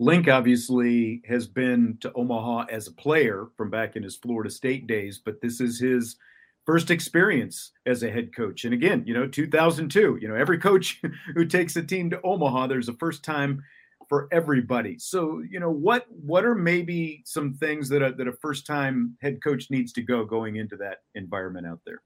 Link 0.00 0.28
obviously 0.28 1.20
has 1.28 1.46
been 1.46 1.98
to 2.00 2.10
Omaha 2.14 2.64
as 2.70 2.88
a 2.88 2.92
player 2.92 3.48
from 3.54 3.68
back 3.68 3.96
in 3.96 4.02
his 4.02 4.16
Florida 4.16 4.48
State 4.48 4.86
days, 4.86 5.20
but 5.22 5.42
this 5.42 5.60
is 5.60 5.78
his 5.78 6.16
first 6.64 6.90
experience 6.90 7.72
as 7.84 8.02
a 8.02 8.10
head 8.10 8.34
coach. 8.34 8.64
And 8.64 8.72
again, 8.72 9.04
you 9.06 9.12
know, 9.12 9.26
2002, 9.26 10.18
you 10.18 10.26
know, 10.26 10.34
every 10.34 10.56
coach 10.56 11.02
who 11.34 11.44
takes 11.44 11.76
a 11.76 11.82
team 11.82 12.08
to 12.10 12.20
Omaha, 12.22 12.66
there's 12.66 12.88
a 12.88 12.94
first 12.94 13.22
time 13.22 13.62
for 14.08 14.26
everybody. 14.32 14.98
So, 14.98 15.42
you 15.48 15.60
know, 15.60 15.70
what 15.70 16.06
what 16.08 16.46
are 16.46 16.54
maybe 16.54 17.22
some 17.26 17.52
things 17.52 17.90
that 17.90 18.00
a, 18.00 18.12
that 18.14 18.26
a 18.26 18.32
first 18.32 18.66
time 18.66 19.18
head 19.20 19.42
coach 19.44 19.70
needs 19.70 19.92
to 19.92 20.02
go 20.02 20.24
going 20.24 20.56
into 20.56 20.76
that 20.78 21.02
environment 21.14 21.66
out 21.66 21.80
there? 21.84 22.00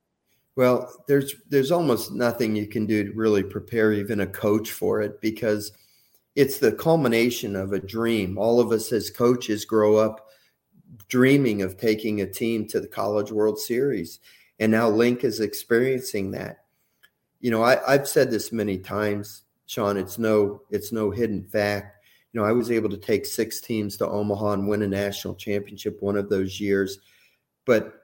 Well, 0.56 0.92
there's 1.06 1.32
there's 1.48 1.70
almost 1.70 2.10
nothing 2.10 2.56
you 2.56 2.66
can 2.66 2.86
do 2.86 3.04
to 3.04 3.12
really 3.12 3.44
prepare 3.44 3.92
even 3.92 4.18
a 4.18 4.26
coach 4.26 4.72
for 4.72 5.00
it 5.00 5.20
because– 5.20 5.70
it's 6.34 6.58
the 6.58 6.72
culmination 6.72 7.54
of 7.56 7.72
a 7.72 7.78
dream. 7.78 8.38
All 8.38 8.60
of 8.60 8.72
us 8.72 8.92
as 8.92 9.10
coaches 9.10 9.64
grow 9.64 9.96
up 9.96 10.28
dreaming 11.08 11.62
of 11.62 11.76
taking 11.76 12.20
a 12.20 12.26
team 12.26 12.66
to 12.68 12.80
the 12.80 12.88
College 12.88 13.30
World 13.30 13.58
Series. 13.58 14.20
And 14.58 14.72
now 14.72 14.88
Link 14.88 15.24
is 15.24 15.40
experiencing 15.40 16.30
that. 16.32 16.64
You 17.40 17.50
know, 17.50 17.62
I, 17.62 17.78
have 17.92 18.08
said 18.08 18.30
this 18.30 18.52
many 18.52 18.78
times, 18.78 19.42
Sean, 19.66 19.96
it's 19.96 20.18
no, 20.18 20.62
it's 20.70 20.92
no 20.92 21.10
hidden 21.10 21.44
fact. 21.44 22.04
You 22.32 22.40
know, 22.40 22.46
I 22.46 22.52
was 22.52 22.70
able 22.70 22.88
to 22.90 22.96
take 22.96 23.26
six 23.26 23.60
teams 23.60 23.96
to 23.98 24.08
Omaha 24.08 24.52
and 24.52 24.68
win 24.68 24.82
a 24.82 24.88
national 24.88 25.34
championship 25.34 26.00
one 26.00 26.16
of 26.16 26.28
those 26.28 26.58
years. 26.58 26.98
But 27.64 27.94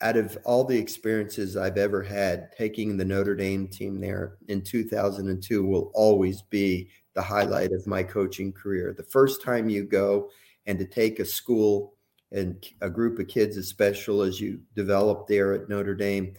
out 0.00 0.16
of 0.16 0.38
all 0.44 0.64
the 0.64 0.78
experiences 0.78 1.56
I've 1.56 1.76
ever 1.76 2.02
had, 2.02 2.52
taking 2.56 2.96
the 2.96 3.04
Notre 3.04 3.34
Dame 3.34 3.68
team 3.68 4.00
there 4.00 4.36
in 4.48 4.62
2002 4.62 5.64
will 5.64 5.90
always 5.94 6.42
be 6.42 6.88
the 7.18 7.22
highlight 7.22 7.72
of 7.72 7.84
my 7.84 8.00
coaching 8.00 8.52
career. 8.52 8.94
The 8.96 9.02
first 9.02 9.42
time 9.42 9.68
you 9.68 9.82
go 9.82 10.30
and 10.66 10.78
to 10.78 10.84
take 10.84 11.18
a 11.18 11.24
school 11.24 11.94
and 12.30 12.64
a 12.80 12.88
group 12.88 13.18
of 13.18 13.26
kids 13.26 13.56
as 13.56 13.66
special 13.66 14.22
as 14.22 14.40
you 14.40 14.60
develop 14.76 15.26
there 15.26 15.52
at 15.52 15.68
Notre 15.68 15.96
Dame 15.96 16.34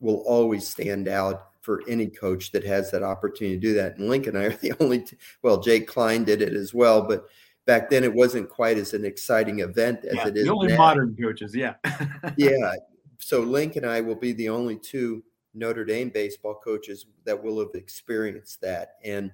will 0.00 0.24
always 0.26 0.66
stand 0.66 1.06
out 1.06 1.50
for 1.60 1.82
any 1.86 2.08
coach 2.08 2.50
that 2.50 2.64
has 2.64 2.90
that 2.90 3.04
opportunity 3.04 3.54
to 3.54 3.60
do 3.60 3.74
that. 3.74 3.96
And 3.96 4.08
Lincoln 4.08 4.34
and 4.34 4.44
I 4.44 4.46
are 4.48 4.56
the 4.56 4.72
only, 4.80 5.02
t- 5.02 5.16
well, 5.42 5.60
Jake 5.60 5.86
Kline 5.86 6.24
did 6.24 6.42
it 6.42 6.52
as 6.52 6.74
well, 6.74 7.00
but 7.02 7.26
back 7.64 7.88
then 7.88 8.02
it 8.02 8.12
wasn't 8.12 8.48
quite 8.48 8.76
as 8.76 8.92
an 8.92 9.04
exciting 9.04 9.60
event 9.60 10.04
as 10.04 10.16
yeah, 10.16 10.26
it 10.26 10.36
is. 10.36 10.46
The 10.46 10.52
only 10.52 10.68
now. 10.68 10.78
modern 10.78 11.16
coaches, 11.16 11.54
yeah. 11.54 11.74
yeah. 12.36 12.72
So 13.20 13.42
Link 13.42 13.76
and 13.76 13.86
I 13.86 14.00
will 14.00 14.16
be 14.16 14.32
the 14.32 14.48
only 14.48 14.80
two 14.80 15.22
Notre 15.54 15.84
Dame 15.84 16.08
baseball 16.08 16.60
coaches 16.64 17.06
that 17.24 17.40
will 17.40 17.60
have 17.60 17.74
experienced 17.74 18.60
that. 18.62 18.94
And, 19.04 19.30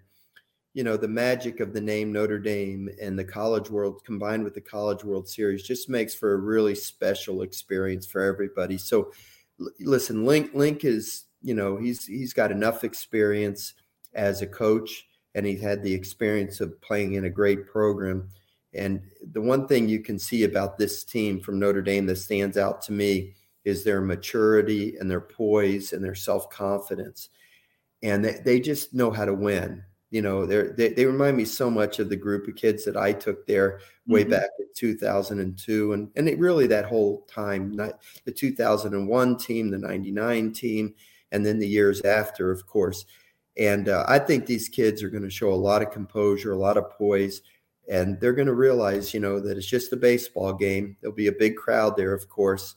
you 0.75 0.83
know, 0.83 0.97
the 0.97 1.09
magic 1.09 1.61
of 1.61 1.73
the 1.73 1.81
name 1.81 2.13
Notre 2.13 2.41
Dame 2.41 2.91
and 3.01 3.17
the 3.17 3.25
College 3.25 3.71
World 3.71 4.05
combined 4.05 4.43
with 4.43 4.55
the 4.55 4.61
College 4.61 5.05
World 5.05 5.29
Series 5.29 5.63
just 5.63 5.89
makes 5.89 6.15
for 6.15 6.35
a 6.35 6.39
really 6.39 6.75
special 6.75 7.43
experience 7.43 8.07
for 8.07 8.21
everybody. 8.23 8.77
So, 8.77 9.13
listen, 9.81 10.27
Link 10.27 10.51
Link 10.53 10.85
is, 10.85 11.25
you 11.43 11.55
know, 11.55 11.77
he's 11.77 12.05
he's 12.05 12.33
got 12.33 12.51
enough 12.51 12.83
experience 12.83 13.75
as 14.15 14.43
a 14.43 14.47
coach 14.47 15.07
and 15.37 15.47
he's 15.47 15.61
had 15.61 15.83
the 15.83 15.95
experience 15.95 16.61
of 16.61 16.81
playing 16.81 17.15
in 17.15 17.25
a 17.25 17.31
great 17.31 17.67
program. 17.67 18.29
And 18.73 19.01
the 19.33 19.41
one 19.41 19.69
thing 19.69 19.89
you 19.89 20.01
can 20.01 20.19
see 20.19 20.43
about 20.43 20.77
this 20.77 21.05
team 21.05 21.41
from 21.41 21.61
Notre 21.61 21.83
Dame 21.83 22.07
that 22.07 22.17
stands 22.17 22.57
out 22.57 22.83
to 22.83 22.93
me 22.93 23.35
is 23.65 23.85
their 23.85 24.01
maturity 24.01 24.97
and 24.99 25.09
their 25.09 25.21
poise 25.21 25.93
and 25.93 26.05
their 26.05 26.17
self 26.17 26.51
confidence. 26.51 27.29
And 28.03 28.25
they, 28.25 28.41
they 28.45 28.61
just 28.61 28.93
know 28.93 29.13
how 29.13 29.25
to 29.25 29.35
win. 29.35 29.85
You 30.15 30.23
know, 30.23 30.47
they 30.47 30.91
they 30.91 31.07
remind 31.07 31.37
me 31.37 31.45
so 31.45 31.69
much 31.69 31.99
of 31.99 32.09
the 32.09 32.15
group 32.15 32.47
of 32.47 32.55
kids 32.55 32.85
that 32.85 32.97
I 32.97 33.13
took 33.13 33.49
there 33.49 33.81
way 34.07 34.21
mm-hmm. 34.21 34.31
back 34.31 34.51
in 34.61 34.67
2002. 34.77 35.93
And, 35.93 36.09
and 36.15 36.29
it 36.29 36.39
really 36.39 36.69
that 36.69 36.85
whole 36.85 37.23
time, 37.23 37.73
not 37.73 38.01
the 38.25 38.31
2001 38.31 39.37
team, 39.39 39.73
the 39.73 39.79
99 39.79 40.53
team, 40.53 40.95
and 41.33 41.45
then 41.45 41.59
the 41.59 41.67
years 41.67 42.01
after, 42.03 42.53
of 42.53 42.65
course. 42.65 43.07
And 43.59 43.89
uh, 43.89 44.05
I 44.07 44.21
think 44.21 44.47
these 44.47 44.69
kids 44.69 45.03
are 45.03 45.11
going 45.11 45.25
to 45.25 45.31
show 45.31 45.53
a 45.53 45.55
lot 45.55 45.83
of 45.83 45.91
composure, 45.91 46.53
a 46.53 46.59
lot 46.59 46.77
of 46.77 46.91
poise, 46.91 47.43
and 47.91 48.21
they're 48.21 48.35
going 48.35 48.47
to 48.47 48.55
realize, 48.55 49.15
you 49.15 49.19
know, 49.19 49.41
that 49.41 49.57
it's 49.57 49.67
just 49.67 49.93
a 49.93 49.97
baseball 49.97 50.53
game. 50.53 50.97
There'll 51.01 51.17
be 51.17 51.27
a 51.27 51.33
big 51.33 51.57
crowd 51.57 51.97
there, 51.97 52.15
of 52.15 52.29
course, 52.29 52.77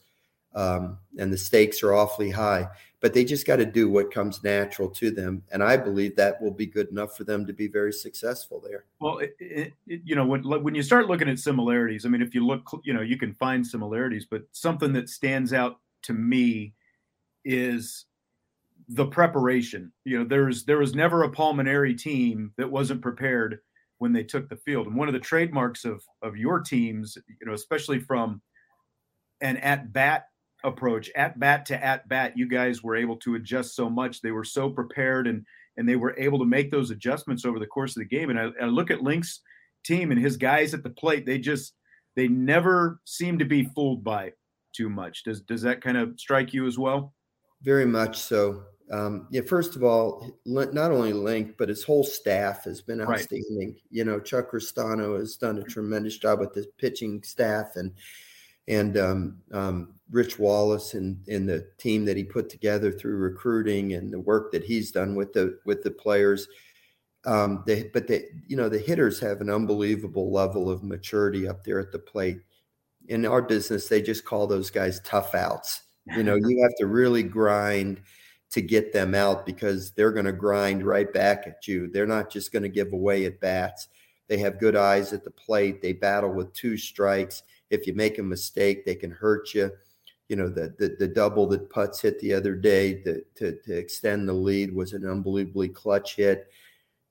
um, 0.56 0.98
and 1.20 1.32
the 1.32 1.38
stakes 1.38 1.84
are 1.84 1.94
awfully 1.94 2.30
high. 2.30 2.66
But 3.00 3.14
they 3.14 3.24
just 3.24 3.46
got 3.46 3.56
to 3.56 3.64
do 3.64 3.88
what 3.88 4.12
comes 4.12 4.42
natural 4.42 4.88
to 4.90 5.12
them, 5.12 5.44
and 5.52 5.62
I 5.62 5.76
believe 5.76 6.16
that 6.16 6.42
will 6.42 6.50
be 6.50 6.66
good 6.66 6.88
enough 6.88 7.16
for 7.16 7.22
them 7.22 7.46
to 7.46 7.52
be 7.52 7.68
very 7.68 7.92
successful 7.92 8.60
there. 8.60 8.86
Well, 9.00 9.18
it, 9.18 9.36
it, 9.38 9.72
you 9.86 10.16
know, 10.16 10.26
when 10.26 10.42
when 10.42 10.74
you 10.74 10.82
start 10.82 11.06
looking 11.06 11.28
at 11.28 11.38
similarities, 11.38 12.04
I 12.04 12.08
mean, 12.08 12.22
if 12.22 12.34
you 12.34 12.44
look, 12.44 12.68
you 12.82 12.92
know, 12.92 13.02
you 13.02 13.16
can 13.16 13.34
find 13.34 13.64
similarities, 13.64 14.26
but 14.28 14.42
something 14.50 14.92
that 14.94 15.08
stands 15.08 15.52
out 15.52 15.78
to 16.02 16.12
me 16.12 16.74
is 17.44 18.06
the 18.88 19.06
preparation. 19.06 19.92
You 20.04 20.18
know, 20.18 20.24
there's 20.24 20.64
there 20.64 20.78
was 20.78 20.94
never 20.94 21.22
a 21.22 21.30
Paul 21.30 21.54
Mainieri 21.54 21.96
team 21.96 22.52
that 22.56 22.70
wasn't 22.70 23.02
prepared 23.02 23.60
when 23.98 24.12
they 24.12 24.22
took 24.22 24.48
the 24.48 24.56
field. 24.56 24.86
And 24.86 24.96
one 24.96 25.08
of 25.08 25.14
the 25.14 25.20
trademarks 25.20 25.84
of 25.84 26.02
of 26.22 26.36
your 26.36 26.60
teams, 26.60 27.16
you 27.28 27.46
know, 27.46 27.52
especially 27.52 28.00
from 28.00 28.40
an 29.40 29.56
at 29.58 29.92
bat 29.92 30.28
approach, 30.64 31.10
at 31.14 31.38
bat 31.38 31.66
to 31.66 31.84
at 31.84 32.08
bat, 32.08 32.36
you 32.36 32.48
guys 32.48 32.82
were 32.82 32.96
able 32.96 33.16
to 33.18 33.36
adjust 33.36 33.74
so 33.74 33.88
much. 33.88 34.20
They 34.20 34.32
were 34.32 34.44
so 34.44 34.70
prepared 34.70 35.26
and 35.26 35.44
and 35.76 35.88
they 35.88 35.96
were 35.96 36.18
able 36.18 36.40
to 36.40 36.44
make 36.44 36.70
those 36.70 36.90
adjustments 36.90 37.44
over 37.44 37.58
the 37.58 37.66
course 37.66 37.96
of 37.96 38.00
the 38.00 38.16
game. 38.16 38.30
And 38.30 38.38
I, 38.38 38.50
I 38.60 38.66
look 38.66 38.90
at 38.90 39.02
Link's 39.02 39.40
team 39.84 40.10
and 40.10 40.20
his 40.20 40.36
guys 40.36 40.74
at 40.74 40.82
the 40.82 40.90
plate, 40.90 41.24
they 41.24 41.38
just 41.38 41.74
they 42.16 42.28
never 42.28 43.00
seem 43.04 43.38
to 43.38 43.44
be 43.44 43.64
fooled 43.64 44.02
by 44.02 44.32
too 44.72 44.88
much. 44.88 45.24
Does 45.24 45.40
does 45.42 45.62
that 45.62 45.80
kind 45.80 45.96
of 45.96 46.18
strike 46.18 46.52
you 46.52 46.66
as 46.66 46.78
well? 46.78 47.14
Very 47.62 47.86
much 47.86 48.18
so. 48.18 48.64
Um, 48.90 49.28
yeah, 49.30 49.42
first 49.42 49.76
of 49.76 49.84
all, 49.84 50.30
not 50.46 50.90
only 50.90 51.12
Link, 51.12 51.56
but 51.58 51.68
his 51.68 51.84
whole 51.84 52.04
staff 52.04 52.64
has 52.64 52.80
been 52.80 53.02
outstanding. 53.02 53.68
Right. 53.68 53.82
You 53.90 54.04
know, 54.04 54.18
Chuck 54.18 54.52
Ristano 54.52 55.18
has 55.18 55.36
done 55.36 55.58
a 55.58 55.62
tremendous 55.62 56.16
job 56.16 56.40
with 56.40 56.54
the 56.54 56.66
pitching 56.78 57.22
staff, 57.22 57.76
and 57.76 57.92
and 58.68 58.96
um, 58.98 59.38
um, 59.52 59.94
Rich 60.10 60.38
Wallace 60.38 60.94
and, 60.94 61.18
and 61.26 61.48
the 61.48 61.66
team 61.78 62.04
that 62.04 62.16
he 62.16 62.22
put 62.22 62.48
together 62.48 62.92
through 62.92 63.16
recruiting 63.16 63.94
and 63.94 64.12
the 64.12 64.20
work 64.20 64.52
that 64.52 64.64
he's 64.64 64.92
done 64.92 65.16
with 65.16 65.32
the 65.32 65.58
with 65.64 65.82
the 65.82 65.90
players. 65.90 66.46
Um, 67.24 67.64
they, 67.66 67.90
but 67.92 68.06
they, 68.06 68.26
you 68.46 68.56
know, 68.56 68.68
the 68.68 68.78
hitters 68.78 69.18
have 69.20 69.40
an 69.40 69.50
unbelievable 69.50 70.30
level 70.30 70.70
of 70.70 70.84
maturity 70.84 71.48
up 71.48 71.64
there 71.64 71.80
at 71.80 71.90
the 71.90 71.98
plate. 71.98 72.38
In 73.08 73.26
our 73.26 73.42
business, 73.42 73.88
they 73.88 74.00
just 74.00 74.24
call 74.24 74.46
those 74.46 74.70
guys 74.70 75.00
tough 75.00 75.34
outs. 75.34 75.82
You 76.16 76.22
know, 76.22 76.36
you 76.36 76.62
have 76.62 76.74
to 76.78 76.86
really 76.86 77.22
grind 77.22 78.00
to 78.50 78.62
get 78.62 78.92
them 78.94 79.14
out 79.14 79.44
because 79.44 79.92
they're 79.92 80.12
going 80.12 80.24
to 80.24 80.32
grind 80.32 80.82
right 80.82 81.12
back 81.12 81.46
at 81.46 81.66
you. 81.66 81.88
They're 81.88 82.06
not 82.06 82.30
just 82.30 82.50
going 82.50 82.62
to 82.62 82.68
give 82.68 82.92
away 82.94 83.26
at 83.26 83.40
bats. 83.40 83.88
They 84.26 84.38
have 84.38 84.60
good 84.60 84.76
eyes 84.76 85.12
at 85.12 85.24
the 85.24 85.30
plate. 85.30 85.82
They 85.82 85.92
battle 85.92 86.32
with 86.32 86.52
two 86.54 86.78
strikes. 86.78 87.42
If 87.70 87.86
you 87.86 87.94
make 87.94 88.18
a 88.18 88.22
mistake, 88.22 88.84
they 88.84 88.94
can 88.94 89.10
hurt 89.10 89.54
you. 89.54 89.70
You 90.28 90.36
know, 90.36 90.48
the 90.48 90.74
the, 90.78 90.96
the 90.98 91.08
double 91.08 91.46
that 91.48 91.70
Putz 91.70 92.00
hit 92.00 92.18
the 92.20 92.34
other 92.34 92.54
day 92.54 92.94
to, 93.02 93.22
to, 93.36 93.58
to 93.64 93.76
extend 93.76 94.28
the 94.28 94.34
lead 94.34 94.74
was 94.74 94.92
an 94.92 95.08
unbelievably 95.08 95.70
clutch 95.70 96.16
hit. 96.16 96.50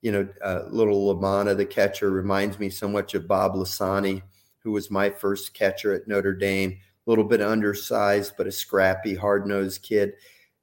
You 0.02 0.12
know, 0.12 0.28
uh, 0.44 0.64
little 0.70 1.14
Lamanna, 1.14 1.56
the 1.56 1.66
catcher, 1.66 2.10
reminds 2.10 2.58
me 2.58 2.70
so 2.70 2.88
much 2.88 3.14
of 3.14 3.26
Bob 3.26 3.54
Lisanti, 3.54 4.22
who 4.60 4.70
was 4.70 4.90
my 4.90 5.10
first 5.10 5.54
catcher 5.54 5.92
at 5.92 6.06
Notre 6.06 6.34
Dame. 6.34 6.78
A 7.06 7.10
little 7.10 7.24
bit 7.24 7.40
undersized, 7.40 8.34
but 8.36 8.46
a 8.46 8.52
scrappy, 8.52 9.14
hard 9.14 9.46
nosed 9.46 9.82
kid 9.82 10.12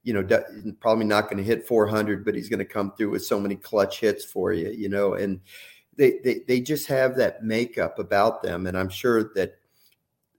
you 0.06 0.14
know, 0.14 0.24
probably 0.80 1.04
not 1.04 1.24
going 1.24 1.38
to 1.38 1.44
hit 1.44 1.68
400, 1.68 2.24
but 2.24 2.36
he's 2.36 2.48
going 2.48 2.60
to 2.60 2.66
come 2.66 2.94
through 2.96 3.10
with 3.10 3.26
so 3.26 3.40
many 3.40 3.56
clutch 3.56 4.00
hits 4.00 4.24
for 4.24 4.54
you, 4.54 4.70
you 4.70 4.88
know, 4.88 5.16
and 5.16 5.42
they, 5.98 6.20
they, 6.24 6.42
they 6.48 6.62
just 6.62 6.88
have 6.88 7.18
that 7.18 7.44
makeup 7.44 7.98
about 7.98 8.44
them. 8.44 8.68
And 8.68 8.78
I'm 8.78 8.90
sure 8.90 9.32
that 9.34 9.58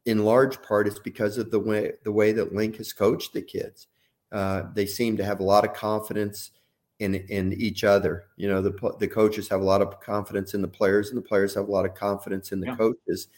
in 0.06 0.24
large 0.24 0.62
part 0.62 0.86
it's 0.86 0.98
because 0.98 1.38
of 1.38 1.50
the 1.50 1.58
way, 1.58 1.92
the 2.04 2.12
way 2.12 2.32
that 2.32 2.54
Link 2.54 2.76
has 2.76 2.92
coached 2.92 3.32
the 3.32 3.42
kids. 3.42 3.88
Uh, 4.32 4.64
they 4.74 4.86
seem 4.86 5.16
to 5.16 5.24
have 5.24 5.40
a 5.40 5.44
lot 5.44 5.64
of 5.64 5.74
confidence 5.74 6.50
in, 6.98 7.14
in 7.14 7.52
each 7.52 7.84
other. 7.84 8.24
You 8.36 8.48
know, 8.48 8.62
the, 8.62 8.94
the 8.98 9.08
coaches 9.08 9.48
have 9.48 9.60
a 9.60 9.64
lot 9.64 9.82
of 9.82 10.00
confidence 10.00 10.54
in 10.54 10.62
the 10.62 10.68
players 10.68 11.10
and 11.10 11.18
the 11.18 11.22
players 11.22 11.54
have 11.54 11.68
a 11.68 11.70
lot 11.70 11.84
of 11.84 11.94
confidence 11.94 12.52
in 12.52 12.60
the 12.60 12.68
yeah. 12.68 12.76
coaches. 12.76 13.28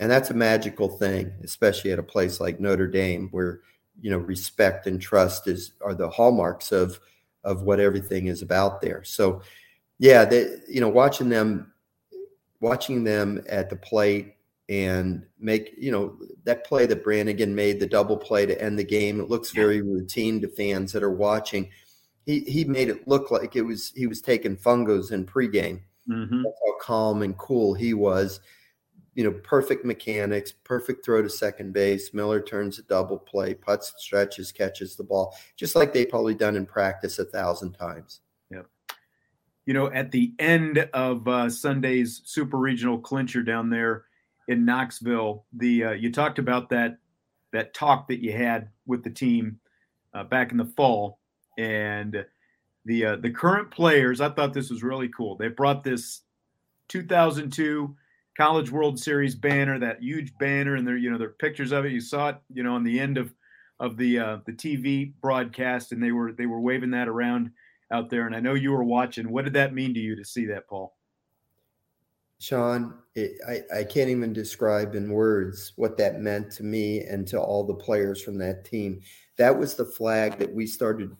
And 0.00 0.10
that's 0.10 0.30
a 0.30 0.34
magical 0.34 0.88
thing, 0.88 1.32
especially 1.42 1.90
at 1.92 1.98
a 1.98 2.02
place 2.02 2.40
like 2.40 2.60
Notre 2.60 2.86
Dame 2.86 3.28
where, 3.30 3.60
you 4.00 4.10
know 4.10 4.18
respect 4.18 4.86
and 4.86 5.00
trust 5.00 5.46
is 5.46 5.72
are 5.80 5.94
the 5.94 6.08
hallmarks 6.08 6.72
of 6.72 7.00
of 7.44 7.62
what 7.62 7.80
everything 7.80 8.26
is 8.26 8.42
about 8.42 8.80
there 8.80 9.02
so 9.04 9.40
yeah 9.98 10.24
they 10.24 10.56
you 10.68 10.80
know 10.80 10.88
watching 10.88 11.28
them 11.28 11.72
watching 12.60 13.04
them 13.04 13.42
at 13.48 13.70
the 13.70 13.76
plate 13.76 14.35
and 14.68 15.24
make 15.38 15.74
you 15.78 15.92
know 15.92 16.18
that 16.44 16.64
play 16.64 16.86
that 16.86 17.04
Brannigan 17.04 17.54
made 17.54 17.78
the 17.78 17.86
double 17.86 18.16
play 18.16 18.46
to 18.46 18.60
end 18.60 18.78
the 18.78 18.84
game 18.84 19.20
it 19.20 19.30
looks 19.30 19.52
very 19.52 19.80
routine 19.80 20.40
to 20.40 20.48
fans 20.48 20.92
that 20.92 21.04
are 21.04 21.12
watching 21.12 21.70
he 22.24 22.40
he 22.40 22.64
made 22.64 22.88
it 22.88 23.06
look 23.06 23.30
like 23.30 23.54
it 23.54 23.62
was 23.62 23.92
he 23.94 24.06
was 24.06 24.20
taking 24.20 24.56
fungos 24.56 25.12
in 25.12 25.24
pregame 25.24 25.82
mm-hmm. 26.08 26.42
that's 26.42 26.60
how 26.66 26.78
calm 26.80 27.22
and 27.22 27.38
cool 27.38 27.74
he 27.74 27.94
was 27.94 28.40
you 29.16 29.24
know, 29.24 29.32
perfect 29.42 29.84
mechanics, 29.84 30.52
perfect 30.52 31.02
throw 31.02 31.22
to 31.22 31.30
second 31.30 31.72
base. 31.72 32.12
Miller 32.12 32.40
turns 32.40 32.78
a 32.78 32.82
double 32.82 33.18
play, 33.18 33.54
Putz 33.54 33.92
stretches, 33.96 34.52
catches 34.52 34.94
the 34.94 35.02
ball, 35.02 35.34
just 35.56 35.74
like 35.74 35.94
they've 35.94 36.08
probably 36.08 36.34
done 36.34 36.54
in 36.54 36.66
practice 36.66 37.18
a 37.18 37.24
thousand 37.24 37.72
times. 37.72 38.20
Yeah. 38.50 38.62
You 39.64 39.72
know, 39.72 39.90
at 39.90 40.12
the 40.12 40.34
end 40.38 40.90
of 40.92 41.26
uh, 41.26 41.48
Sunday's 41.48 42.20
super 42.26 42.58
regional 42.58 42.98
clincher 42.98 43.42
down 43.42 43.70
there 43.70 44.04
in 44.48 44.64
Knoxville, 44.64 45.44
the 45.52 45.84
uh, 45.84 45.92
you 45.92 46.12
talked 46.12 46.38
about 46.38 46.70
that 46.70 46.98
that 47.52 47.74
talk 47.74 48.08
that 48.08 48.22
you 48.22 48.32
had 48.32 48.68
with 48.86 49.02
the 49.02 49.10
team 49.10 49.58
uh, 50.14 50.24
back 50.24 50.52
in 50.52 50.58
the 50.58 50.72
fall, 50.76 51.18
and 51.58 52.24
the 52.84 53.04
uh, 53.04 53.16
the 53.16 53.30
current 53.30 53.70
players. 53.70 54.20
I 54.20 54.30
thought 54.30 54.54
this 54.54 54.70
was 54.70 54.82
really 54.82 55.08
cool. 55.08 55.36
They 55.36 55.48
brought 55.48 55.84
this 55.84 56.22
2002 56.88 57.96
College 58.36 58.70
World 58.70 58.98
Series 58.98 59.34
banner, 59.34 59.78
that 59.78 60.02
huge 60.02 60.36
banner, 60.38 60.74
and 60.76 60.86
there, 60.86 60.96
you 60.96 61.10
know, 61.10 61.18
there 61.18 61.28
are 61.28 61.36
pictures 61.38 61.72
of 61.72 61.84
it. 61.84 61.92
You 61.92 62.00
saw 62.00 62.30
it, 62.30 62.36
you 62.52 62.62
know, 62.62 62.74
on 62.74 62.84
the 62.84 63.00
end 63.00 63.18
of 63.18 63.32
of 63.78 63.96
the 63.96 64.18
uh, 64.18 64.38
the 64.46 64.52
TV 64.52 65.12
broadcast, 65.20 65.92
and 65.92 66.02
they 66.02 66.12
were 66.12 66.32
they 66.32 66.46
were 66.46 66.60
waving 66.60 66.90
that 66.92 67.08
around 67.08 67.50
out 67.92 68.10
there. 68.10 68.26
And 68.26 68.34
I 68.34 68.40
know 68.40 68.54
you 68.54 68.72
were 68.72 68.84
watching. 68.84 69.30
What 69.30 69.44
did 69.44 69.54
that 69.54 69.74
mean 69.74 69.94
to 69.94 70.00
you 70.00 70.16
to 70.16 70.24
see 70.24 70.46
that, 70.46 70.68
Paul? 70.68 70.95
Sean, 72.38 72.98
it, 73.14 73.38
I, 73.48 73.78
I 73.78 73.84
can't 73.84 74.10
even 74.10 74.32
describe 74.32 74.94
in 74.94 75.10
words 75.10 75.72
what 75.76 75.96
that 75.96 76.20
meant 76.20 76.52
to 76.52 76.64
me 76.64 77.00
and 77.00 77.26
to 77.28 77.40
all 77.40 77.64
the 77.64 77.74
players 77.74 78.22
from 78.22 78.38
that 78.38 78.64
team. 78.64 79.00
That 79.38 79.58
was 79.58 79.74
the 79.74 79.86
flag 79.86 80.38
that 80.38 80.54
we 80.54 80.66
started 80.66 81.16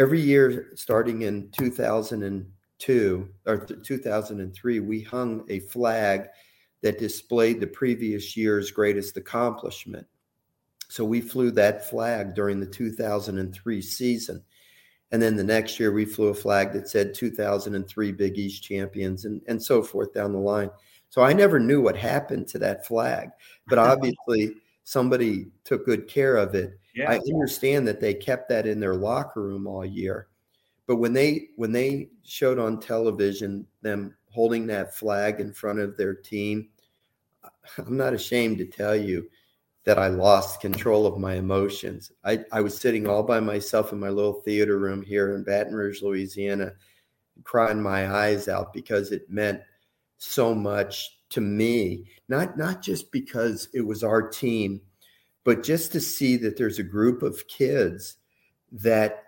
every 0.00 0.20
year 0.20 0.70
starting 0.76 1.22
in 1.22 1.50
2002 1.50 3.28
or 3.46 3.66
2003, 3.66 4.80
we 4.80 5.02
hung 5.02 5.44
a 5.50 5.60
flag 5.60 6.28
that 6.82 6.98
displayed 6.98 7.60
the 7.60 7.66
previous 7.66 8.34
year's 8.34 8.70
greatest 8.70 9.18
accomplishment. 9.18 10.06
So 10.88 11.04
we 11.04 11.20
flew 11.20 11.50
that 11.52 11.88
flag 11.88 12.34
during 12.34 12.58
the 12.58 12.66
2003 12.66 13.82
season. 13.82 14.42
And 15.12 15.20
then 15.20 15.36
the 15.36 15.44
next 15.44 15.80
year 15.80 15.92
we 15.92 16.04
flew 16.04 16.28
a 16.28 16.34
flag 16.34 16.72
that 16.72 16.88
said 16.88 17.14
2003 17.14 18.12
Big 18.12 18.38
East 18.38 18.62
champions 18.62 19.24
and, 19.24 19.40
and 19.48 19.62
so 19.62 19.82
forth 19.82 20.14
down 20.14 20.32
the 20.32 20.38
line. 20.38 20.70
So 21.08 21.22
I 21.22 21.32
never 21.32 21.58
knew 21.58 21.80
what 21.82 21.96
happened 21.96 22.46
to 22.48 22.58
that 22.60 22.86
flag, 22.86 23.30
but 23.66 23.78
obviously 23.78 24.54
somebody 24.84 25.46
took 25.64 25.84
good 25.84 26.08
care 26.08 26.36
of 26.36 26.54
it. 26.54 26.78
Yeah. 26.94 27.10
I 27.10 27.20
understand 27.32 27.86
that 27.88 28.00
they 28.00 28.14
kept 28.14 28.48
that 28.48 28.66
in 28.66 28.80
their 28.80 28.94
locker 28.94 29.42
room 29.42 29.66
all 29.66 29.84
year. 29.84 30.28
But 30.86 30.96
when 30.96 31.12
they 31.12 31.48
when 31.56 31.70
they 31.70 32.08
showed 32.24 32.58
on 32.58 32.80
television 32.80 33.66
them 33.82 34.16
holding 34.28 34.66
that 34.68 34.94
flag 34.94 35.40
in 35.40 35.52
front 35.52 35.78
of 35.78 35.96
their 35.96 36.14
team, 36.14 36.68
I'm 37.78 37.96
not 37.96 38.14
ashamed 38.14 38.58
to 38.58 38.64
tell 38.64 38.96
you 38.96 39.28
that 39.84 39.98
I 39.98 40.08
lost 40.08 40.60
control 40.60 41.06
of 41.06 41.18
my 41.18 41.34
emotions. 41.34 42.12
I, 42.24 42.44
I 42.52 42.60
was 42.60 42.78
sitting 42.78 43.06
all 43.06 43.22
by 43.22 43.40
myself 43.40 43.92
in 43.92 44.00
my 44.00 44.10
little 44.10 44.42
theater 44.42 44.78
room 44.78 45.02
here 45.02 45.34
in 45.34 45.42
Baton 45.42 45.74
Rouge, 45.74 46.02
Louisiana, 46.02 46.72
crying 47.44 47.82
my 47.82 48.12
eyes 48.12 48.48
out 48.48 48.72
because 48.72 49.10
it 49.10 49.30
meant 49.30 49.62
so 50.18 50.54
much 50.54 51.18
to 51.30 51.40
me. 51.40 52.06
Not 52.28 52.58
not 52.58 52.82
just 52.82 53.10
because 53.10 53.68
it 53.72 53.80
was 53.80 54.04
our 54.04 54.28
team, 54.28 54.82
but 55.44 55.62
just 55.62 55.92
to 55.92 56.00
see 56.00 56.36
that 56.36 56.58
there's 56.58 56.78
a 56.78 56.84
group 56.84 57.22
of 57.22 57.46
kids 57.48 58.16
that 58.72 59.22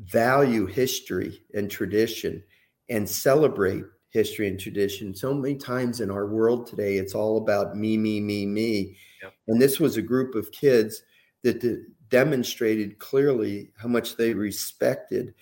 value 0.00 0.66
history 0.66 1.42
and 1.54 1.70
tradition 1.70 2.42
and 2.88 3.08
celebrate 3.08 3.84
history 4.10 4.48
and 4.48 4.58
tradition. 4.58 5.14
So 5.14 5.34
many 5.34 5.54
times 5.54 6.00
in 6.00 6.10
our 6.10 6.26
world 6.26 6.66
today, 6.66 6.96
it's 6.96 7.14
all 7.14 7.38
about 7.38 7.76
me, 7.76 7.96
me, 7.96 8.20
me, 8.20 8.46
me. 8.46 8.96
Yep. 9.22 9.32
And 9.48 9.60
this 9.60 9.78
was 9.78 9.96
a 9.96 10.02
group 10.02 10.34
of 10.34 10.52
kids 10.52 11.02
that 11.42 11.60
de- 11.60 11.82
demonstrated 12.08 12.98
clearly 12.98 13.70
how 13.76 13.88
much 13.88 14.16
they 14.16 14.32
respected 14.32 15.34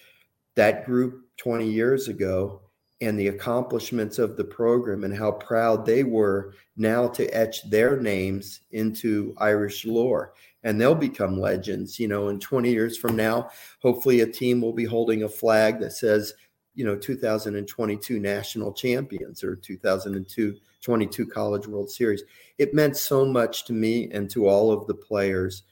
that 0.56 0.84
group 0.84 1.24
20 1.36 1.68
years 1.68 2.08
ago 2.08 2.60
and 3.00 3.18
the 3.18 3.28
accomplishments 3.28 4.18
of 4.18 4.36
the 4.36 4.44
program 4.44 5.04
and 5.04 5.14
how 5.14 5.30
proud 5.30 5.84
they 5.84 6.02
were 6.02 6.54
now 6.76 7.06
to 7.06 7.26
etch 7.28 7.68
their 7.68 8.00
names 8.00 8.60
into 8.70 9.34
Irish 9.38 9.84
lore. 9.84 10.32
And 10.62 10.80
they'll 10.80 10.94
become 10.94 11.38
legends, 11.38 12.00
you 12.00 12.08
know, 12.08 12.28
in 12.28 12.40
20 12.40 12.70
years 12.70 12.96
from 12.96 13.14
now. 13.14 13.50
Hopefully, 13.80 14.20
a 14.20 14.26
team 14.26 14.60
will 14.60 14.72
be 14.72 14.84
holding 14.84 15.22
a 15.22 15.28
flag 15.28 15.78
that 15.80 15.92
says, 15.92 16.32
you 16.76 16.84
know 16.84 16.94
2022 16.94 18.20
national 18.20 18.72
champions 18.72 19.42
or 19.42 19.56
2002 19.56 20.56
22 20.82 21.26
college 21.26 21.66
world 21.66 21.90
series. 21.90 22.22
It 22.58 22.72
meant 22.72 22.96
so 22.96 23.24
much 23.24 23.64
to 23.64 23.72
me 23.72 24.08
and 24.12 24.30
to 24.30 24.46
all 24.46 24.70
of 24.70 24.86
the 24.86 24.94
players 24.94 25.64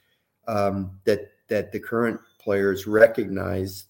um, 0.49 0.99
that 1.05 1.31
that 1.49 1.71
the 1.71 1.79
current 1.79 2.21
players 2.41 2.87
recognize 2.87 3.87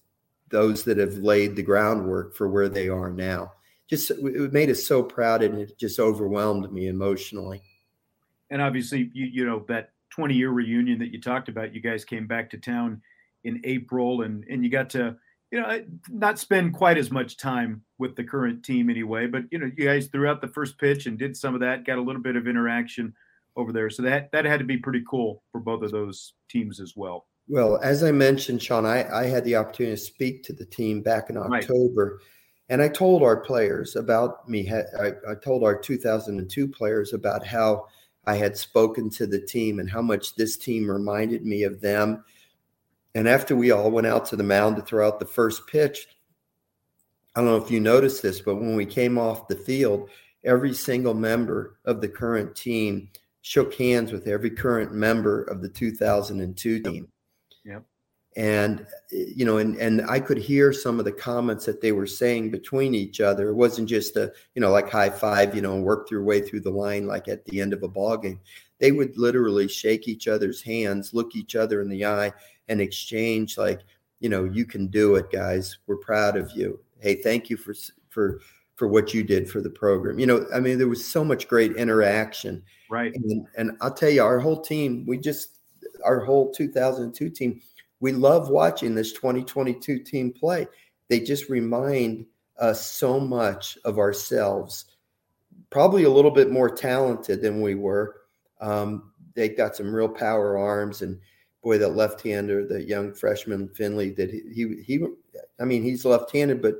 those 0.49 0.83
that 0.83 0.97
have 0.97 1.15
laid 1.15 1.55
the 1.55 1.63
groundwork 1.63 2.35
for 2.35 2.47
where 2.47 2.69
they 2.69 2.89
are 2.89 3.09
now. 3.09 3.53
Just 3.87 4.11
it 4.11 4.53
made 4.53 4.69
us 4.69 4.85
so 4.85 5.01
proud 5.01 5.41
and 5.41 5.57
it 5.57 5.79
just 5.79 5.99
overwhelmed 5.99 6.71
me 6.71 6.87
emotionally. 6.87 7.63
And 8.51 8.61
obviously 8.61 9.09
you 9.13 9.25
you 9.25 9.45
know 9.45 9.65
that 9.67 9.93
20 10.11 10.35
year 10.35 10.51
reunion 10.51 10.99
that 10.99 11.11
you 11.11 11.19
talked 11.19 11.49
about 11.49 11.73
you 11.73 11.81
guys 11.81 12.05
came 12.05 12.27
back 12.27 12.49
to 12.51 12.57
town 12.57 13.01
in 13.43 13.59
april 13.65 14.21
and 14.21 14.45
and 14.45 14.63
you 14.63 14.69
got 14.69 14.89
to 14.89 15.15
you 15.51 15.61
know, 15.61 15.83
not 16.09 16.39
spend 16.39 16.73
quite 16.73 16.97
as 16.97 17.11
much 17.11 17.37
time 17.37 17.81
with 17.97 18.15
the 18.15 18.23
current 18.23 18.63
team 18.63 18.89
anyway. 18.89 19.27
But 19.27 19.43
you 19.51 19.59
know, 19.59 19.71
you 19.75 19.85
guys 19.85 20.07
threw 20.07 20.27
out 20.27 20.41
the 20.41 20.47
first 20.47 20.77
pitch 20.77 21.05
and 21.05 21.17
did 21.17 21.37
some 21.37 21.53
of 21.53 21.61
that, 21.61 21.85
got 21.85 21.97
a 21.97 22.01
little 22.01 22.21
bit 22.21 22.35
of 22.35 22.47
interaction 22.47 23.13
over 23.55 23.71
there. 23.71 23.89
So 23.89 24.03
that 24.03 24.31
that 24.31 24.45
had 24.45 24.59
to 24.59 24.65
be 24.65 24.77
pretty 24.77 25.03
cool 25.09 25.43
for 25.51 25.61
both 25.61 25.83
of 25.83 25.91
those 25.91 26.33
teams 26.49 26.79
as 26.79 26.93
well. 26.95 27.27
Well, 27.47 27.79
as 27.83 28.03
I 28.03 28.11
mentioned, 28.11 28.61
Sean, 28.63 28.85
I, 28.85 29.07
I 29.07 29.25
had 29.27 29.45
the 29.45 29.55
opportunity 29.55 29.95
to 29.95 30.01
speak 30.01 30.43
to 30.43 30.53
the 30.53 30.65
team 30.65 31.01
back 31.01 31.29
in 31.29 31.37
October, 31.37 32.19
right. 32.19 32.27
and 32.69 32.81
I 32.81 32.87
told 32.87 33.21
our 33.21 33.37
players 33.37 33.95
about 33.95 34.49
me. 34.49 34.69
I, 34.71 35.09
I 35.29 35.35
told 35.35 35.63
our 35.63 35.77
2002 35.77 36.67
players 36.67 37.13
about 37.13 37.45
how 37.45 37.85
I 38.25 38.35
had 38.35 38.57
spoken 38.57 39.11
to 39.11 39.27
the 39.27 39.39
team 39.39 39.79
and 39.79 39.89
how 39.89 40.01
much 40.01 40.35
this 40.35 40.57
team 40.57 40.89
reminded 40.89 41.45
me 41.45 41.63
of 41.63 41.81
them 41.81 42.23
and 43.15 43.29
after 43.29 43.55
we 43.55 43.71
all 43.71 43.89
went 43.89 44.07
out 44.07 44.25
to 44.27 44.35
the 44.35 44.43
mound 44.43 44.75
to 44.75 44.81
throw 44.81 45.07
out 45.07 45.19
the 45.19 45.25
first 45.25 45.65
pitch, 45.67 46.07
I 47.33 47.39
don't 47.39 47.49
know 47.49 47.55
if 47.55 47.71
you 47.71 47.79
noticed 47.79 48.21
this, 48.21 48.41
but 48.41 48.55
when 48.55 48.75
we 48.75 48.85
came 48.85 49.17
off 49.17 49.47
the 49.47 49.55
field, 49.55 50.09
every 50.43 50.73
single 50.73 51.13
member 51.13 51.77
of 51.85 52.01
the 52.01 52.09
current 52.09 52.55
team 52.55 53.09
shook 53.41 53.73
hands 53.75 54.11
with 54.11 54.27
every 54.27 54.49
current 54.49 54.93
member 54.93 55.43
of 55.43 55.61
the 55.61 55.69
2002 55.69 56.81
team. 56.81 57.07
Yep. 57.63 57.83
And 58.37 58.85
you 59.11 59.45
know, 59.45 59.59
and 59.59 59.77
and 59.77 60.01
I 60.09 60.19
could 60.19 60.37
hear 60.37 60.73
some 60.73 60.99
of 60.99 61.05
the 61.05 61.11
comments 61.13 61.65
that 61.65 61.79
they 61.79 61.93
were 61.93 62.07
saying 62.07 62.51
between 62.51 62.93
each 62.93 63.21
other. 63.21 63.47
It 63.47 63.53
wasn't 63.53 63.87
just 63.87 64.17
a 64.17 64.33
you 64.55 64.61
know 64.61 64.71
like 64.71 64.89
high 64.89 65.09
five, 65.09 65.55
you 65.55 65.61
know, 65.61 65.79
work 65.79 66.11
your 66.11 66.21
way 66.21 66.41
through 66.41 66.59
the 66.61 66.69
line 66.69 67.07
like 67.07 67.29
at 67.29 67.45
the 67.45 67.61
end 67.61 67.71
of 67.71 67.81
a 67.83 67.87
ball 67.87 68.17
game. 68.17 68.41
They 68.79 68.91
would 68.91 69.17
literally 69.17 69.69
shake 69.69 70.09
each 70.09 70.27
other's 70.27 70.61
hands, 70.61 71.13
look 71.13 71.33
each 71.33 71.55
other 71.55 71.81
in 71.81 71.87
the 71.87 72.05
eye, 72.05 72.33
and 72.67 72.81
exchange 72.81 73.57
like 73.57 73.81
you 74.19 74.29
know 74.29 74.45
you 74.45 74.65
can 74.65 74.87
do 74.87 75.15
it 75.15 75.31
guys. 75.31 75.77
We're 75.87 75.97
proud 75.97 76.37
of 76.37 76.51
you. 76.51 76.79
Hey 76.99 77.15
thank 77.15 77.49
you 77.49 77.57
for 77.57 77.73
for 78.09 78.39
for 78.75 78.87
what 78.87 79.13
you 79.13 79.23
did 79.23 79.49
for 79.49 79.61
the 79.61 79.69
program. 79.69 80.19
You 80.19 80.27
know 80.27 80.45
i 80.53 80.59
mean 80.59 80.77
there 80.77 80.87
was 80.87 81.05
so 81.05 81.23
much 81.23 81.47
great 81.47 81.75
interaction. 81.75 82.63
Right. 82.89 83.13
And, 83.15 83.47
and 83.57 83.77
i'll 83.81 83.93
tell 83.93 84.09
you 84.09 84.23
our 84.23 84.39
whole 84.39 84.61
team 84.61 85.05
we 85.07 85.17
just 85.17 85.59
our 86.03 86.19
whole 86.19 86.51
2002 86.51 87.29
team 87.29 87.61
we 87.99 88.11
love 88.11 88.49
watching 88.49 88.95
this 88.95 89.13
2022 89.13 89.99
team 89.99 90.31
play. 90.31 90.67
They 91.09 91.19
just 91.19 91.49
remind 91.49 92.25
us 92.59 92.85
so 92.87 93.19
much 93.19 93.77
of 93.85 93.99
ourselves. 93.99 94.85
Probably 95.69 96.03
a 96.03 96.09
little 96.09 96.31
bit 96.31 96.51
more 96.51 96.69
talented 96.69 97.41
than 97.41 97.61
we 97.61 97.75
were. 97.75 98.17
Um, 98.61 99.11
they 99.33 99.49
got 99.49 99.75
some 99.75 99.93
real 99.93 100.09
power 100.09 100.57
arms 100.57 101.01
and 101.01 101.19
boy, 101.65 101.79
that 101.79 101.95
left-hander, 101.95 102.63
the 102.63 102.83
young 102.83 103.11
freshman 103.11 103.67
Findlay, 103.69 104.11
that 104.11 104.29
he, 104.29 104.43
he, 104.53 104.83
he 104.83 105.05
I 105.59 105.65
mean, 105.65 105.81
he's 105.81 106.05
left-handed, 106.05 106.61
but 106.61 106.75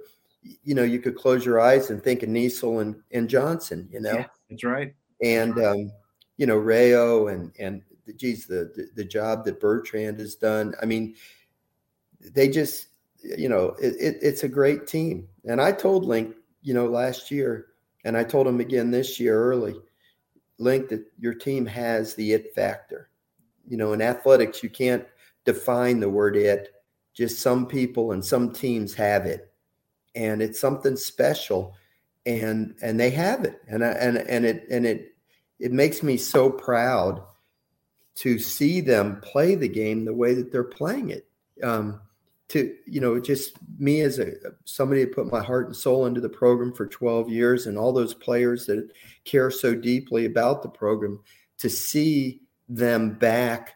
you 0.64 0.76
know, 0.76 0.84
you 0.84 1.00
could 1.00 1.16
close 1.16 1.44
your 1.44 1.60
eyes 1.60 1.90
and 1.90 2.04
think 2.04 2.22
of 2.22 2.30
Niesel 2.30 2.84
and, 2.84 2.96
and 3.12 3.28
Johnson, 3.28 3.90
you 3.92 4.00
know, 4.00 4.14
yeah, 4.14 4.28
that's 4.48 4.64
right. 4.64 4.94
And, 5.24 5.58
um, 5.58 5.92
you 6.38 6.46
know, 6.46 6.58
Rayo 6.58 7.30
and, 7.30 7.52
and 7.58 7.82
geez, 8.16 8.46
the, 8.46 8.72
the, 8.76 8.88
the, 8.94 9.04
job 9.04 9.44
that 9.46 9.60
Bertrand 9.60 10.20
has 10.20 10.36
done. 10.36 10.76
I 10.80 10.86
mean, 10.86 11.16
they 12.20 12.48
just, 12.48 12.90
you 13.24 13.50
know, 13.50 13.76
it, 13.82 13.96
it, 14.00 14.18
it's 14.22 14.44
a 14.44 14.48
great 14.48 14.86
team. 14.86 15.28
And 15.46 15.60
I 15.60 15.72
told 15.72 16.06
Link, 16.06 16.36
you 16.62 16.76
know, 16.76 16.86
last 16.86 17.32
year, 17.32 17.70
and 18.04 18.16
I 18.16 18.24
told 18.24 18.46
him 18.46 18.60
again 18.60 18.92
this 18.92 19.20
year 19.20 19.44
early, 19.44 19.78
Link, 20.60 20.90
that 20.90 21.04
your 21.18 21.34
team 21.34 21.66
has 21.66 22.14
the 22.14 22.34
it 22.34 22.54
factor 22.54 23.10
you 23.68 23.78
know, 23.78 23.94
in 23.94 24.02
athletics, 24.02 24.64
you 24.64 24.70
can't 24.70 25.06
define 25.44 26.00
the 26.00 26.10
word 26.10 26.36
it. 26.36 26.70
Just 27.14 27.40
some 27.40 27.66
people 27.66 28.12
and 28.12 28.24
some 28.24 28.52
teams 28.52 28.94
have 28.96 29.26
it, 29.26 29.52
and 30.16 30.42
it's 30.42 30.60
something 30.60 30.98
special, 30.98 31.74
and 32.26 32.76
and 32.82 33.00
they 33.00 33.10
have 33.12 33.46
it, 33.46 33.62
and 33.68 33.86
I, 33.86 33.90
and 33.92 34.18
and 34.18 34.46
it 34.46 34.66
and 34.70 34.86
it 34.86 35.16
it 35.60 35.72
makes 35.72 36.04
me 36.04 36.18
so 36.18 36.50
proud 36.50 37.22
to 38.16 38.40
see 38.40 38.82
them 38.82 39.20
play 39.22 39.56
the 39.56 39.68
game 39.68 40.06
the 40.06 40.14
way 40.14 40.34
that 40.34 40.52
they're 40.52 40.64
playing 40.64 41.10
it. 41.10 41.28
Um, 41.64 42.02
to 42.50 42.76
you 42.86 43.02
know, 43.02 43.20
just 43.20 43.54
me 43.80 44.02
as 44.02 44.20
a 44.20 44.34
somebody 44.66 45.04
that 45.04 45.16
put 45.16 45.32
my 45.32 45.42
heart 45.42 45.68
and 45.68 45.76
soul 45.76 46.06
into 46.06 46.22
the 46.22 46.30
program 46.30 46.74
for 46.74 46.86
12 46.86 47.30
years, 47.30 47.66
and 47.66 47.78
all 47.78 47.92
those 47.92 48.14
players 48.14 48.66
that 48.68 48.90
care 49.24 49.50
so 49.50 49.74
deeply 49.74 50.26
about 50.26 50.62
the 50.62 50.70
program, 50.70 51.20
to 51.58 51.70
see 51.70 52.42
them 52.68 53.12
back 53.12 53.76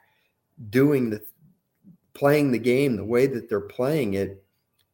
doing 0.69 1.09
the 1.09 1.21
playing 2.13 2.51
the 2.51 2.59
game 2.59 2.95
the 2.95 3.05
way 3.05 3.27
that 3.27 3.47
they're 3.47 3.61
playing 3.61 4.15
it 4.15 4.43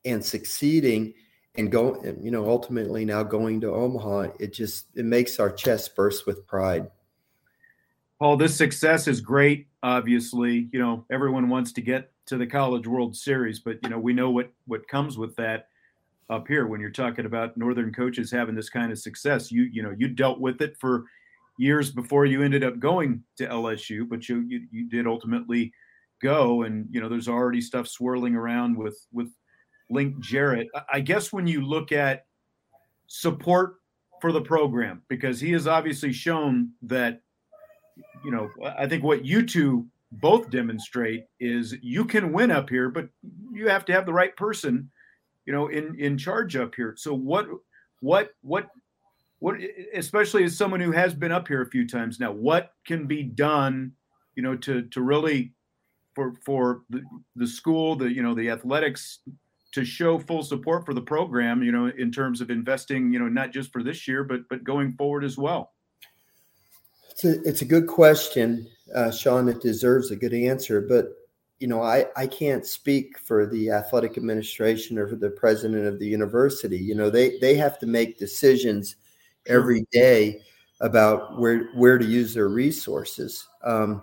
and 0.03 0.23
succeeding 0.23 1.13
and 1.55 1.71
go 1.71 2.01
you 2.21 2.29
know 2.29 2.47
ultimately 2.47 3.05
now 3.05 3.23
going 3.23 3.61
to 3.61 3.73
omaha 3.73 4.27
it 4.39 4.53
just 4.53 4.87
it 4.95 5.05
makes 5.05 5.39
our 5.39 5.51
chest 5.51 5.95
burst 5.95 6.27
with 6.27 6.45
pride. 6.45 6.89
Paul 8.19 8.37
this 8.37 8.55
success 8.55 9.07
is 9.07 9.21
great 9.21 9.67
obviously. 9.81 10.69
You 10.71 10.79
know 10.79 11.05
everyone 11.09 11.49
wants 11.49 11.71
to 11.73 11.81
get 11.81 12.11
to 12.27 12.37
the 12.37 12.47
college 12.47 12.87
world 12.87 13.15
series 13.15 13.59
but 13.59 13.77
you 13.83 13.89
know 13.89 13.99
we 13.99 14.13
know 14.13 14.29
what 14.29 14.51
what 14.65 14.87
comes 14.87 15.17
with 15.17 15.35
that 15.37 15.69
up 16.29 16.47
here 16.47 16.67
when 16.67 16.81
you're 16.81 16.89
talking 16.89 17.25
about 17.25 17.55
northern 17.55 17.93
coaches 17.93 18.31
having 18.31 18.55
this 18.55 18.69
kind 18.69 18.91
of 18.91 18.99
success. 18.99 19.51
You 19.51 19.63
you 19.63 19.81
know 19.81 19.95
you 19.97 20.07
dealt 20.07 20.39
with 20.39 20.61
it 20.61 20.77
for 20.77 21.05
years 21.57 21.91
before 21.91 22.25
you 22.25 22.43
ended 22.43 22.63
up 22.63 22.79
going 22.79 23.23
to 23.37 23.47
LSU, 23.47 24.07
but 24.07 24.27
you, 24.27 24.41
you 24.47 24.67
you, 24.71 24.89
did 24.89 25.07
ultimately 25.07 25.71
go, 26.21 26.63
and 26.63 26.87
you 26.91 27.01
know 27.01 27.09
there's 27.09 27.27
already 27.27 27.61
stuff 27.61 27.87
swirling 27.87 28.35
around 28.35 28.77
with 28.77 29.05
with 29.11 29.31
Link 29.89 30.19
Jarrett. 30.19 30.67
I 30.91 30.99
guess 30.99 31.31
when 31.31 31.47
you 31.47 31.65
look 31.65 31.91
at 31.91 32.25
support 33.07 33.75
for 34.21 34.31
the 34.31 34.41
program, 34.41 35.01
because 35.07 35.39
he 35.39 35.51
has 35.51 35.67
obviously 35.67 36.11
shown 36.11 36.71
that 36.83 37.21
you 38.23 38.31
know 38.31 38.49
I 38.77 38.87
think 38.87 39.03
what 39.03 39.25
you 39.25 39.45
two 39.45 39.87
both 40.11 40.49
demonstrate 40.49 41.25
is 41.39 41.75
you 41.81 42.05
can 42.05 42.31
win 42.31 42.51
up 42.51 42.69
here, 42.69 42.89
but 42.89 43.09
you 43.51 43.67
have 43.67 43.85
to 43.85 43.93
have 43.93 44.05
the 44.05 44.13
right 44.13 44.35
person, 44.35 44.89
you 45.45 45.53
know, 45.53 45.67
in 45.67 45.95
in 45.99 46.17
charge 46.17 46.55
up 46.55 46.75
here. 46.75 46.95
So 46.97 47.13
what 47.13 47.47
what 48.01 48.31
what 48.41 48.67
what 49.39 49.57
especially 49.93 50.43
as 50.43 50.57
someone 50.57 50.79
who 50.79 50.91
has 50.91 51.13
been 51.13 51.31
up 51.31 51.47
here 51.47 51.61
a 51.61 51.69
few 51.69 51.87
times 51.87 52.19
now, 52.19 52.31
what 52.31 52.71
can 52.85 53.05
be 53.05 53.23
done, 53.23 53.91
you 54.35 54.43
know, 54.43 54.55
to 54.57 54.83
to 54.83 55.01
really 55.01 55.53
for 56.13 56.33
for 56.45 56.81
the, 56.89 57.03
the 57.35 57.47
school, 57.47 57.95
the 57.95 58.11
you 58.11 58.23
know, 58.23 58.33
the 58.33 58.49
athletics 58.49 59.19
to 59.73 59.83
show 59.83 60.17
full 60.17 60.41
support 60.41 60.85
for 60.85 60.93
the 60.93 61.01
program, 61.01 61.61
you 61.61 61.71
know, 61.71 61.87
in 61.97 62.11
terms 62.11 62.39
of 62.39 62.49
investing, 62.49 63.11
you 63.11 63.19
know, 63.19 63.27
not 63.27 63.51
just 63.51 63.73
for 63.73 63.83
this 63.83 64.07
year, 64.07 64.23
but 64.23 64.41
but 64.49 64.63
going 64.63 64.93
forward 64.93 65.23
as 65.23 65.37
well. 65.37 65.73
It's 67.11 67.25
a, 67.25 67.41
it's 67.43 67.61
a 67.61 67.65
good 67.65 67.87
question, 67.87 68.67
uh, 68.93 69.11
Sean. 69.11 69.47
It 69.47 69.61
deserves 69.61 70.11
a 70.11 70.15
good 70.15 70.33
answer, 70.33 70.81
but 70.81 71.07
you 71.59 71.67
know, 71.67 71.81
I, 71.81 72.05
I 72.17 72.27
can't 72.27 72.65
speak 72.65 73.17
for 73.17 73.45
the 73.45 73.71
athletic 73.71 74.17
administration 74.17 74.97
or 74.97 75.07
for 75.07 75.15
the 75.15 75.29
president 75.29 75.87
of 75.87 75.99
the 75.99 76.07
university. 76.07 76.77
You 76.77 76.95
know, 76.95 77.09
they 77.09 77.37
they 77.39 77.55
have 77.55 77.79
to 77.79 77.85
make 77.85 78.19
decisions 78.19 78.95
every 79.47 79.85
day 79.91 80.41
about 80.81 81.39
where 81.39 81.69
where 81.75 81.97
to 81.97 82.05
use 82.05 82.33
their 82.33 82.49
resources. 82.49 83.47
Um, 83.63 84.01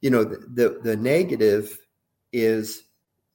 you 0.00 0.10
know, 0.10 0.24
the, 0.24 0.46
the, 0.54 0.80
the 0.82 0.96
negative 0.96 1.78
is 2.32 2.84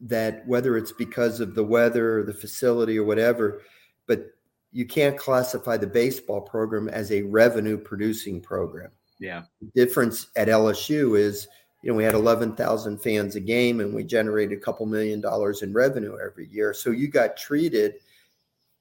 that 0.01 0.45
whether 0.47 0.77
it's 0.77 0.91
because 0.91 1.39
of 1.39 1.55
the 1.55 1.63
weather 1.63 2.19
or 2.19 2.23
the 2.23 2.33
facility 2.33 2.97
or 2.97 3.03
whatever, 3.05 3.62
but 4.05 4.25
you 4.71 4.86
can't 4.86 5.17
classify 5.17 5.77
the 5.77 5.88
baseball 5.88 6.41
program 6.41 6.88
as 6.89 7.12
a 7.12 7.23
revenue 7.23 7.77
producing 7.77 8.41
program. 8.41 8.91
Yeah. 9.19 9.43
The 9.62 9.86
difference 9.86 10.27
at 10.36 10.49
LSU 10.49 11.17
is, 11.17 11.47
you 11.81 11.89
know, 11.89 11.97
we 11.97 12.03
had 12.03 12.13
11,000 12.13 12.97
fans 12.99 13.36
a 13.36 13.39
game 13.39 13.79
and 13.79 13.93
we 13.93 14.03
generated 14.03 14.57
a 14.57 14.62
couple 14.62 14.86
million 14.86 15.21
dollars 15.21 15.63
in 15.63 15.73
revenue 15.73 16.17
every 16.23 16.47
year. 16.49 16.73
So 16.73 16.91
you 16.91 17.07
got 17.07 17.38
treated 17.38 17.95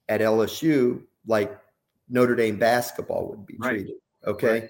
at 0.09 0.21
LSU 0.21 1.01
like 1.25 1.57
Notre 2.09 2.35
Dame 2.35 2.57
basketball 2.57 3.29
would 3.29 3.45
be 3.45 3.55
right. 3.59 3.69
treated. 3.69 3.95
Okay. 4.25 4.61
Right. 4.61 4.69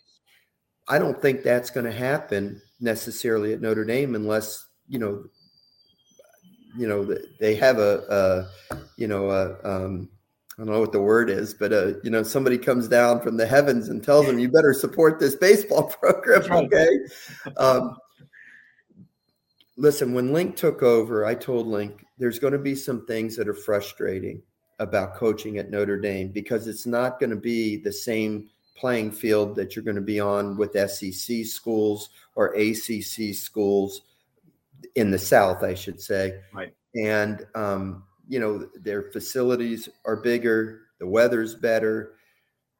I 0.87 0.99
don't 0.99 1.21
think 1.21 1.43
that's 1.43 1.69
going 1.69 1.85
to 1.85 1.91
happen 1.91 2.61
necessarily 2.79 3.53
at 3.53 3.61
Notre 3.61 3.85
Dame 3.85 4.15
unless, 4.15 4.65
you 4.87 4.99
know, 4.99 5.25
you 6.77 6.87
know, 6.87 7.17
they 7.39 7.55
have 7.55 7.79
a, 7.79 8.47
a 8.69 8.79
you 8.97 9.07
know, 9.07 9.31
a, 9.31 9.57
um, 9.63 10.09
I 10.57 10.63
don't 10.63 10.73
know 10.73 10.79
what 10.79 10.91
the 10.91 11.01
word 11.01 11.29
is, 11.29 11.53
but 11.53 11.71
uh, 11.71 11.93
you 12.03 12.09
know, 12.09 12.23
somebody 12.23 12.57
comes 12.57 12.87
down 12.87 13.21
from 13.21 13.37
the 13.37 13.45
heavens 13.45 13.89
and 13.89 14.03
tells 14.03 14.25
them, 14.25 14.39
"You 14.39 14.49
better 14.49 14.73
support 14.73 15.19
this 15.19 15.35
baseball 15.35 15.83
program." 16.01 16.51
Okay. 16.51 16.89
Um, 17.57 17.95
listen, 19.77 20.13
when 20.13 20.33
Link 20.33 20.55
took 20.55 20.81
over, 20.81 21.25
I 21.25 21.35
told 21.35 21.67
Link, 21.67 22.03
"There's 22.17 22.39
going 22.39 22.53
to 22.53 22.59
be 22.59 22.73
some 22.73 23.05
things 23.05 23.35
that 23.35 23.47
are 23.47 23.53
frustrating 23.53 24.41
about 24.79 25.15
coaching 25.15 25.57
at 25.57 25.71
Notre 25.71 25.99
Dame 25.99 26.29
because 26.29 26.67
it's 26.67 26.85
not 26.85 27.19
going 27.19 27.29
to 27.31 27.35
be 27.35 27.77
the 27.77 27.91
same 27.91 28.49
playing 28.75 29.11
field 29.11 29.55
that 29.55 29.75
you're 29.75 29.85
going 29.85 29.95
to 29.95 30.01
be 30.01 30.19
on 30.19 30.55
with 30.55 30.77
SEC 30.89 31.45
schools 31.45 32.09
or 32.35 32.53
ACC 32.53 33.33
schools 33.33 34.01
in 34.95 35.09
the 35.11 35.19
South, 35.19 35.63
I 35.63 35.73
should 35.73 35.99
say. 35.99 36.39
Right. 36.53 36.73
And 36.95 37.45
um, 37.55 38.03
you 38.27 38.39
know 38.39 38.69
their 38.75 39.11
facilities 39.11 39.89
are 40.05 40.17
bigger, 40.17 40.81
the 40.99 41.07
weather's 41.07 41.55
better, 41.55 42.13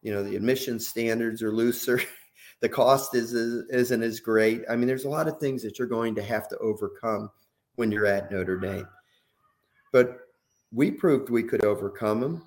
you 0.02 0.14
know 0.14 0.24
the 0.24 0.36
admission 0.36 0.80
standards 0.80 1.42
are 1.42 1.52
looser, 1.52 2.02
the 2.60 2.70
cost 2.70 3.16
is, 3.16 3.34
is 3.34 3.68
isn't 3.70 4.04
as 4.04 4.20
great. 4.20 4.64
I 4.70 4.76
mean, 4.76 4.88
there's 4.88 5.06
a 5.06 5.10
lot 5.10 5.28
of 5.28 5.40
things 5.40 5.64
that 5.64 5.80
you're 5.80 5.88
going 5.88 6.16
to 6.16 6.24
have 6.24 6.48
to 6.50 6.58
overcome 6.58 7.30
when 7.76 7.92
you're 7.92 8.06
at 8.06 8.32
Notre 8.32 8.58
Dame. 8.58 8.88
But 9.92 10.27
we 10.72 10.92
proved 10.92 11.30
we 11.30 11.44
could 11.44 11.66
overcome 11.66 12.20
them, 12.20 12.44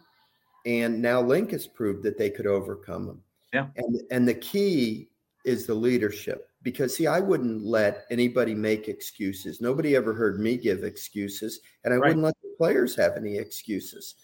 and 0.66 1.00
now 1.00 1.20
Link 1.20 1.50
has 1.52 1.66
proved 1.66 2.02
that 2.02 2.18
they 2.18 2.30
could 2.30 2.46
overcome 2.46 3.06
them. 3.06 3.22
Yeah. 3.52 3.66
And 3.76 4.02
and 4.10 4.28
the 4.28 4.34
key 4.34 5.08
is 5.44 5.66
the 5.66 5.74
leadership 5.74 6.50
because 6.62 6.96
see 6.96 7.06
i 7.06 7.20
wouldn't 7.20 7.64
let 7.64 8.04
anybody 8.10 8.54
make 8.54 8.88
excuses 8.88 9.60
nobody 9.60 9.96
ever 9.96 10.12
heard 10.12 10.38
me 10.38 10.56
give 10.56 10.84
excuses 10.84 11.60
and 11.84 11.94
i 11.94 11.96
right. 11.96 12.08
wouldn't 12.08 12.24
let 12.24 12.34
the 12.42 12.54
players 12.56 12.94
have 12.94 13.16
any 13.16 13.36
excuses 13.36 14.16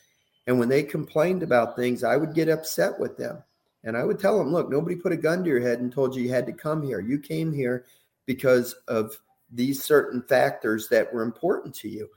and 0.46 0.59
when 0.59 0.68
they 0.68 0.82
complained 0.82 1.42
about 1.42 1.76
things 1.76 2.04
i 2.04 2.16
would 2.16 2.35
get 2.35 2.48
upset 2.48 2.98
with 2.98 3.16
them 3.16 3.42
and 3.85 3.96
i 3.96 4.04
would 4.04 4.18
tell 4.18 4.38
them 4.38 4.52
look 4.52 4.70
nobody 4.70 4.94
put 4.94 5.12
a 5.12 5.16
gun 5.16 5.42
to 5.42 5.50
your 5.50 5.61
head 5.61 5.80
and 5.80 5.92
told 5.92 6.14
you 6.14 6.22
you 6.22 6.30
had 6.30 6.46
to 6.46 6.52
come 6.52 6.82
here 6.82 7.00
you 7.00 7.18
came 7.18 7.52
here 7.52 7.87
because 8.26 8.74
of 8.88 9.18
these 9.50 9.82
certain 9.82 10.20
factors 10.22 10.88
that 10.88 11.12
were 11.14 11.22
important 11.22 11.74
to 11.74 11.88
you 11.88 12.09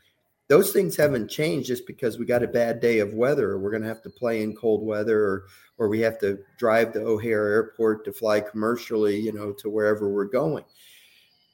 those 0.50 0.74
things 0.74 0.98
haven't 0.98 1.30
changed 1.30 1.68
just 1.68 1.88
because 1.88 2.20
we 2.20 2.26
got 2.26 2.44
a 2.44 2.48
bad 2.48 2.82
day 2.82 3.00
of 3.00 3.14
weather 3.14 3.58
we're 3.58 3.72
going 3.72 3.82
to 3.82 3.88
have 3.88 4.02
to 4.02 4.10
play 4.10 4.44
in 4.44 4.56
cold 4.56 4.86
weather 4.86 5.20
or 5.20 5.46
or 5.80 5.88
we 5.88 6.02
have 6.02 6.20
to 6.20 6.38
drive 6.58 6.94
to 6.94 7.02
O'Hare 7.02 7.48
Airport 7.48 8.04
to 8.06 8.12
fly 8.12 8.42
commercially, 8.42 9.18
you 9.18 9.32
know, 9.32 9.54
to 9.54 9.70
wherever 9.70 10.10
we're 10.10 10.26
going. 10.26 10.66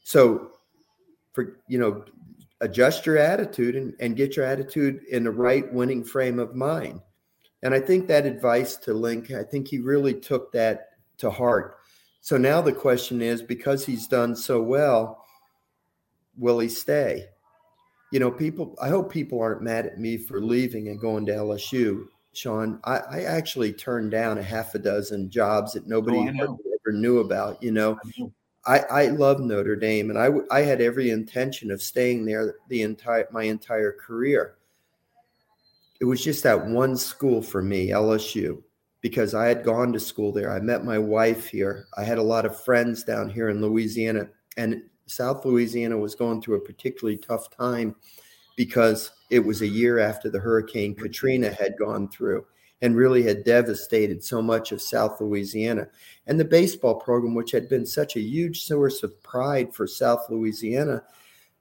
So 0.03 0.51
for 1.31 1.59
you 1.67 1.77
know, 1.77 2.03
adjust 2.59 3.05
your 3.05 3.17
attitude 3.17 3.75
and, 3.75 3.93
and 3.99 4.17
get 4.17 4.35
your 4.35 4.45
attitude 4.45 5.03
in 5.11 5.23
the 5.23 5.31
right 5.31 5.71
winning 5.71 6.03
frame 6.03 6.39
of 6.39 6.55
mind. 6.55 7.01
And 7.61 7.73
I 7.73 7.79
think 7.79 8.07
that 8.07 8.25
advice 8.25 8.75
to 8.77 8.93
Link, 8.93 9.31
I 9.31 9.43
think 9.43 9.67
he 9.67 9.77
really 9.77 10.13
took 10.13 10.51
that 10.51 10.89
to 11.19 11.29
heart. 11.29 11.77
So 12.21 12.37
now 12.37 12.61
the 12.61 12.73
question 12.73 13.21
is 13.21 13.41
because 13.41 13.85
he's 13.85 14.07
done 14.07 14.35
so 14.35 14.61
well, 14.61 15.23
will 16.35 16.59
he 16.59 16.69
stay? 16.69 17.25
You 18.15 18.19
know, 18.21 18.31
people, 18.31 18.77
I 18.81 18.87
hope 18.87 19.11
people 19.11 19.41
aren't 19.41 19.61
mad 19.61 19.85
at 19.85 19.99
me 19.99 20.15
for 20.15 20.39
leaving 20.39 20.87
and 20.87 20.97
going 20.97 21.25
to 21.25 21.33
LSU. 21.33 22.05
Sean, 22.31 22.79
I, 22.85 22.99
I 22.99 23.21
actually 23.23 23.73
turned 23.73 24.11
down 24.11 24.37
a 24.37 24.41
half 24.41 24.73
a 24.73 24.79
dozen 24.79 25.29
jobs 25.29 25.73
that 25.73 25.85
nobody 25.85 26.19
oh, 26.19 26.57
ever 26.87 26.97
knew 26.97 27.19
about. 27.19 27.61
You 27.61 27.73
know, 27.73 27.99
I, 28.65 28.79
I 28.79 29.07
love 29.07 29.41
Notre 29.41 29.75
Dame, 29.75 30.11
and 30.11 30.17
I, 30.17 30.29
I 30.49 30.61
had 30.61 30.79
every 30.79 31.09
intention 31.09 31.71
of 31.71 31.81
staying 31.81 32.23
there 32.23 32.55
the 32.69 32.83
entire 32.83 33.27
my 33.33 33.43
entire 33.43 33.91
career. 33.91 34.55
It 35.99 36.05
was 36.05 36.23
just 36.23 36.41
that 36.43 36.67
one 36.67 36.95
school 36.95 37.41
for 37.41 37.61
me, 37.61 37.89
LSU, 37.89 38.63
because 39.01 39.33
I 39.33 39.47
had 39.47 39.65
gone 39.65 39.91
to 39.91 39.99
school 39.99 40.31
there. 40.31 40.53
I 40.53 40.61
met 40.61 40.85
my 40.85 40.99
wife 40.99 41.49
here. 41.49 41.87
I 41.97 42.05
had 42.05 42.17
a 42.17 42.23
lot 42.23 42.45
of 42.45 42.63
friends 42.63 43.03
down 43.03 43.29
here 43.29 43.49
in 43.49 43.61
Louisiana, 43.61 44.29
and 44.55 44.83
South 45.07 45.45
Louisiana 45.45 45.97
was 45.97 46.15
going 46.15 46.41
through 46.41 46.55
a 46.55 46.65
particularly 46.65 47.17
tough 47.17 47.49
time 47.49 47.95
because 48.55 49.11
it 49.29 49.39
was 49.39 49.61
a 49.61 49.67
year 49.67 49.99
after 49.99 50.29
the 50.29 50.39
Hurricane 50.39 50.95
Katrina 50.95 51.51
had 51.51 51.77
gone 51.77 52.09
through 52.09 52.45
and 52.81 52.95
really 52.95 53.23
had 53.23 53.43
devastated 53.43 54.23
so 54.23 54.41
much 54.41 54.71
of 54.71 54.81
South 54.81 55.19
Louisiana. 55.21 55.87
And 56.27 56.39
the 56.39 56.45
baseball 56.45 56.95
program, 56.95 57.33
which 57.33 57.51
had 57.51 57.69
been 57.69 57.85
such 57.85 58.15
a 58.15 58.21
huge 58.21 58.63
source 58.63 59.03
of 59.03 59.21
pride 59.23 59.73
for 59.73 59.87
South 59.87 60.25
Louisiana, 60.29 61.03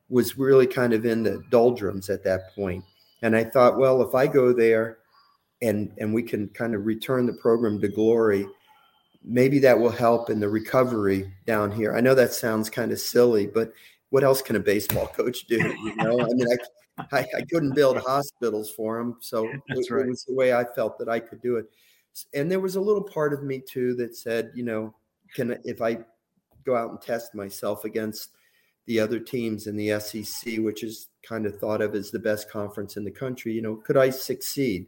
was 0.09 0.37
really 0.37 0.67
kind 0.67 0.93
of 0.93 1.07
in 1.07 1.23
the 1.23 1.43
doldrums 1.51 2.11
at 2.11 2.25
that 2.25 2.55
point. 2.55 2.85
And 3.23 3.35
I 3.35 3.45
thought, 3.45 3.79
well, 3.79 4.03
if 4.03 4.15
I 4.15 4.27
go 4.27 4.53
there 4.53 4.99
and 5.63 5.93
and 5.99 6.13
we 6.13 6.23
can 6.23 6.49
kind 6.49 6.75
of 6.75 6.85
return 6.85 7.27
the 7.27 7.33
program 7.33 7.81
to 7.81 7.89
glory, 7.89 8.47
maybe 9.25 9.59
that 9.61 9.79
will 9.79 9.91
help 9.91 10.31
in 10.31 10.39
the 10.39 10.49
recovery 10.49 11.33
down 11.47 11.73
here. 11.73 11.97
I 11.97 12.01
know 12.01 12.15
that 12.15 12.33
sounds 12.33 12.69
kind 12.69 12.93
of 12.93 13.01
silly, 13.01 13.47
but 13.47 13.73
what 14.11 14.23
else 14.23 14.43
can 14.43 14.57
a 14.57 14.61
baseball 14.61 15.07
coach 15.17 15.47
do? 15.47 15.57
You 15.57 15.97
know, 15.97 16.21
I 16.21 16.27
mean, 16.27 16.47
I, 16.99 17.05
I, 17.13 17.27
I 17.39 17.43
couldn't 17.51 17.75
build 17.75 17.99
hospitals 17.99 18.71
for 18.71 18.99
them, 18.99 19.17
so 19.21 19.49
it, 19.69 19.91
right. 19.91 20.07
it, 20.07 20.09
was 20.09 20.25
the 20.25 20.35
way 20.35 20.53
I 20.53 20.65
felt 20.65 20.99
that 20.99 21.09
I 21.09 21.19
could 21.19 21.41
do 21.41 21.57
it. 21.57 21.67
And 22.33 22.51
there 22.51 22.61
was 22.61 22.77
a 22.77 22.81
little 22.81 23.03
part 23.03 23.33
of 23.33 23.43
me 23.43 23.61
too 23.61 23.95
that 23.97 24.17
said, 24.17 24.53
you 24.55 24.63
know, 24.63 24.95
can 25.35 25.59
if 25.65 25.83
I 25.83 25.99
go 26.65 26.77
out 26.77 26.91
and 26.91 27.01
test 27.01 27.35
myself 27.35 27.85
against 27.85 28.31
the 28.87 29.01
other 29.01 29.19
teams 29.19 29.67
in 29.67 29.77
the 29.77 29.99
SEC, 29.99 30.59
which 30.59 30.85
is 30.85 31.09
kind 31.27 31.47
of 31.47 31.59
thought 31.59 31.81
of 31.81 31.95
as 31.95 32.11
the 32.11 32.19
best 32.19 32.51
conference 32.51 32.97
in 32.97 33.05
the 33.05 33.11
country, 33.11 33.53
you 33.53 33.63
know, 33.63 33.77
could 33.77 33.97
I 33.97 34.11
succeed? 34.11 34.87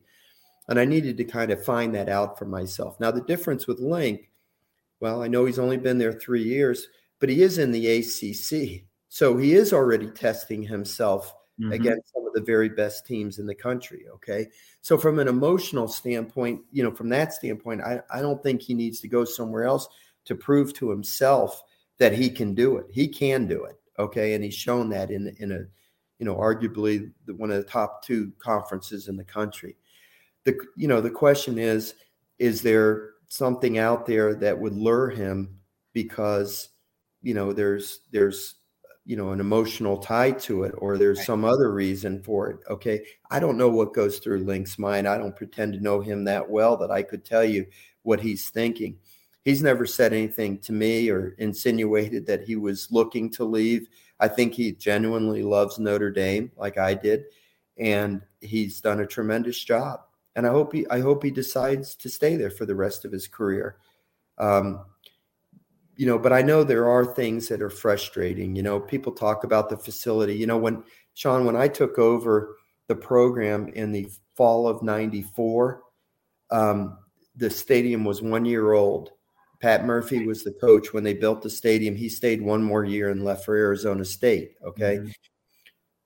And 0.68 0.78
I 0.78 0.84
needed 0.84 1.16
to 1.18 1.24
kind 1.24 1.50
of 1.50 1.64
find 1.64 1.94
that 1.94 2.08
out 2.08 2.38
for 2.38 2.44
myself. 2.44 2.98
Now, 2.98 3.10
the 3.10 3.20
difference 3.20 3.66
with 3.66 3.80
Link, 3.80 4.30
well, 5.00 5.22
I 5.22 5.28
know 5.28 5.44
he's 5.44 5.58
only 5.58 5.76
been 5.76 5.98
there 5.98 6.12
three 6.12 6.42
years, 6.42 6.88
but 7.20 7.28
he 7.28 7.42
is 7.42 7.58
in 7.58 7.70
the 7.70 7.86
ACC. 7.86 8.84
So 9.08 9.36
he 9.36 9.54
is 9.54 9.72
already 9.72 10.10
testing 10.10 10.62
himself 10.62 11.34
mm-hmm. 11.60 11.72
against 11.72 12.12
some 12.12 12.26
of 12.26 12.32
the 12.32 12.40
very 12.40 12.68
best 12.68 13.06
teams 13.06 13.38
in 13.38 13.46
the 13.46 13.54
country. 13.54 14.04
Okay. 14.14 14.48
So, 14.82 14.98
from 14.98 15.18
an 15.18 15.28
emotional 15.28 15.88
standpoint, 15.88 16.60
you 16.72 16.82
know, 16.82 16.90
from 16.90 17.08
that 17.10 17.32
standpoint, 17.32 17.82
I, 17.82 18.00
I 18.10 18.20
don't 18.20 18.42
think 18.42 18.62
he 18.62 18.74
needs 18.74 19.00
to 19.00 19.08
go 19.08 19.24
somewhere 19.24 19.64
else 19.64 19.88
to 20.26 20.34
prove 20.34 20.74
to 20.74 20.90
himself 20.90 21.62
that 21.98 22.12
he 22.12 22.28
can 22.28 22.54
do 22.54 22.76
it. 22.76 22.86
He 22.90 23.08
can 23.08 23.46
do 23.46 23.64
it. 23.64 23.76
Okay. 23.98 24.34
And 24.34 24.44
he's 24.44 24.54
shown 24.54 24.90
that 24.90 25.10
in, 25.10 25.34
in 25.38 25.52
a, 25.52 25.60
you 26.18 26.26
know, 26.26 26.36
arguably 26.36 27.10
one 27.26 27.50
of 27.50 27.56
the 27.56 27.70
top 27.70 28.04
two 28.04 28.32
conferences 28.38 29.08
in 29.08 29.16
the 29.16 29.24
country 29.24 29.76
the 30.46 30.58
you 30.76 30.88
know 30.88 31.02
the 31.02 31.10
question 31.10 31.58
is 31.58 31.94
is 32.38 32.62
there 32.62 33.10
something 33.28 33.76
out 33.76 34.06
there 34.06 34.34
that 34.34 34.58
would 34.58 34.74
lure 34.74 35.10
him 35.10 35.58
because 35.92 36.70
you 37.20 37.34
know 37.34 37.52
there's 37.52 38.00
there's 38.12 38.54
you 39.04 39.16
know 39.16 39.32
an 39.32 39.40
emotional 39.40 39.98
tie 39.98 40.30
to 40.30 40.62
it 40.62 40.72
or 40.78 40.96
there's 40.96 41.26
some 41.26 41.44
other 41.44 41.72
reason 41.72 42.22
for 42.22 42.48
it 42.48 42.58
okay? 42.70 43.04
I 43.30 43.40
don't 43.40 43.58
know 43.58 43.68
what 43.68 43.92
goes 43.92 44.18
through 44.18 44.44
link's 44.44 44.78
mind. 44.78 45.06
I 45.06 45.18
don't 45.18 45.36
pretend 45.36 45.74
to 45.74 45.80
know 45.80 46.00
him 46.00 46.24
that 46.24 46.48
well 46.48 46.76
that 46.78 46.90
i 46.90 47.02
could 47.02 47.24
tell 47.24 47.44
you 47.44 47.66
what 48.02 48.20
he's 48.20 48.48
thinking. 48.48 48.96
He's 49.44 49.62
never 49.62 49.84
said 49.84 50.12
anything 50.12 50.58
to 50.60 50.72
me 50.72 51.10
or 51.10 51.34
insinuated 51.38 52.26
that 52.26 52.42
he 52.42 52.56
was 52.56 52.90
looking 52.90 53.30
to 53.30 53.44
leave. 53.44 53.88
I 54.18 54.28
think 54.28 54.54
he 54.54 54.72
genuinely 54.72 55.42
loves 55.42 55.78
notre 55.78 56.12
dame 56.12 56.52
like 56.56 56.78
i 56.78 56.94
did 56.94 57.24
and 57.78 58.22
he's 58.40 58.80
done 58.80 59.00
a 59.00 59.06
tremendous 59.06 59.62
job 59.62 60.05
and 60.36 60.46
i 60.46 60.50
hope 60.50 60.72
he 60.72 60.86
i 60.90 61.00
hope 61.00 61.24
he 61.24 61.30
decides 61.30 61.96
to 61.96 62.08
stay 62.08 62.36
there 62.36 62.50
for 62.50 62.64
the 62.64 62.74
rest 62.74 63.04
of 63.04 63.10
his 63.10 63.26
career 63.26 63.76
um, 64.38 64.84
you 65.96 66.06
know, 66.06 66.18
but 66.18 66.32
I 66.32 66.42
know 66.42 66.62
there 66.62 66.88
are 66.88 67.04
things 67.04 67.48
that 67.48 67.62
are 67.62 67.70
frustrating. 67.70 68.54
You 68.54 68.62
know, 68.62 68.78
people 68.78 69.12
talk 69.12 69.44
about 69.44 69.70
the 69.70 69.78
facility. 69.78 70.34
You 70.34 70.46
know, 70.46 70.58
when 70.58 70.84
Sean, 71.14 71.46
when 71.46 71.56
I 71.56 71.68
took 71.68 71.98
over 71.98 72.56
the 72.86 72.94
program 72.94 73.68
in 73.68 73.92
the 73.92 74.08
fall 74.34 74.68
of 74.68 74.82
'94, 74.82 75.82
um, 76.50 76.98
the 77.34 77.48
stadium 77.48 78.04
was 78.04 78.20
one 78.20 78.44
year 78.44 78.72
old. 78.72 79.10
Pat 79.60 79.86
Murphy 79.86 80.26
was 80.26 80.44
the 80.44 80.52
coach 80.52 80.92
when 80.92 81.02
they 81.02 81.14
built 81.14 81.40
the 81.40 81.48
stadium. 81.48 81.96
He 81.96 82.10
stayed 82.10 82.42
one 82.42 82.62
more 82.62 82.84
year 82.84 83.08
and 83.08 83.24
left 83.24 83.46
for 83.46 83.56
Arizona 83.56 84.04
State. 84.04 84.52
Okay, 84.62 84.98
mm-hmm. 84.98 85.10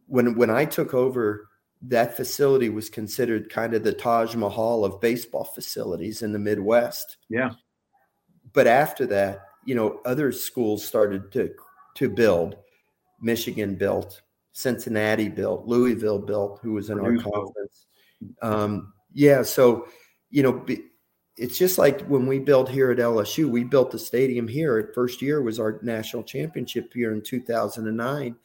when 0.06 0.36
when 0.36 0.50
I 0.50 0.64
took 0.66 0.94
over, 0.94 1.48
that 1.82 2.16
facility 2.16 2.68
was 2.68 2.90
considered 2.90 3.50
kind 3.50 3.74
of 3.74 3.82
the 3.82 3.92
Taj 3.92 4.34
Mahal 4.34 4.84
of 4.84 5.00
baseball 5.00 5.44
facilities 5.44 6.22
in 6.22 6.32
the 6.32 6.38
Midwest. 6.38 7.16
Yeah. 7.28 7.50
But 8.52 8.66
after 8.66 9.06
that, 9.06 9.46
you 9.64 9.74
know, 9.74 10.00
other 10.04 10.32
schools 10.32 10.84
started 10.84 11.32
to 11.32 11.50
to 11.96 12.08
build. 12.08 12.56
Michigan 13.22 13.74
built, 13.74 14.22
Cincinnati 14.52 15.28
built, 15.28 15.66
Louisville 15.66 16.18
built, 16.18 16.58
who 16.62 16.72
was 16.72 16.88
in 16.88 16.98
our 16.98 17.16
conference. 17.16 17.86
Um, 18.40 18.94
yeah, 19.12 19.42
so 19.42 19.86
you 20.30 20.42
know, 20.42 20.52
be, 20.52 20.84
it's 21.36 21.58
just 21.58 21.78
like 21.78 22.02
when 22.02 22.26
we 22.26 22.38
built 22.38 22.68
here 22.68 22.90
at 22.90 22.98
LSU. 22.98 23.48
We 23.48 23.64
built 23.64 23.90
the 23.90 23.98
stadium 23.98 24.48
here. 24.48 24.90
First 24.94 25.22
year 25.22 25.42
was 25.42 25.58
our 25.58 25.78
national 25.82 26.22
championship 26.22 26.94
year 26.94 27.12
in 27.12 27.22
2009, 27.22 28.36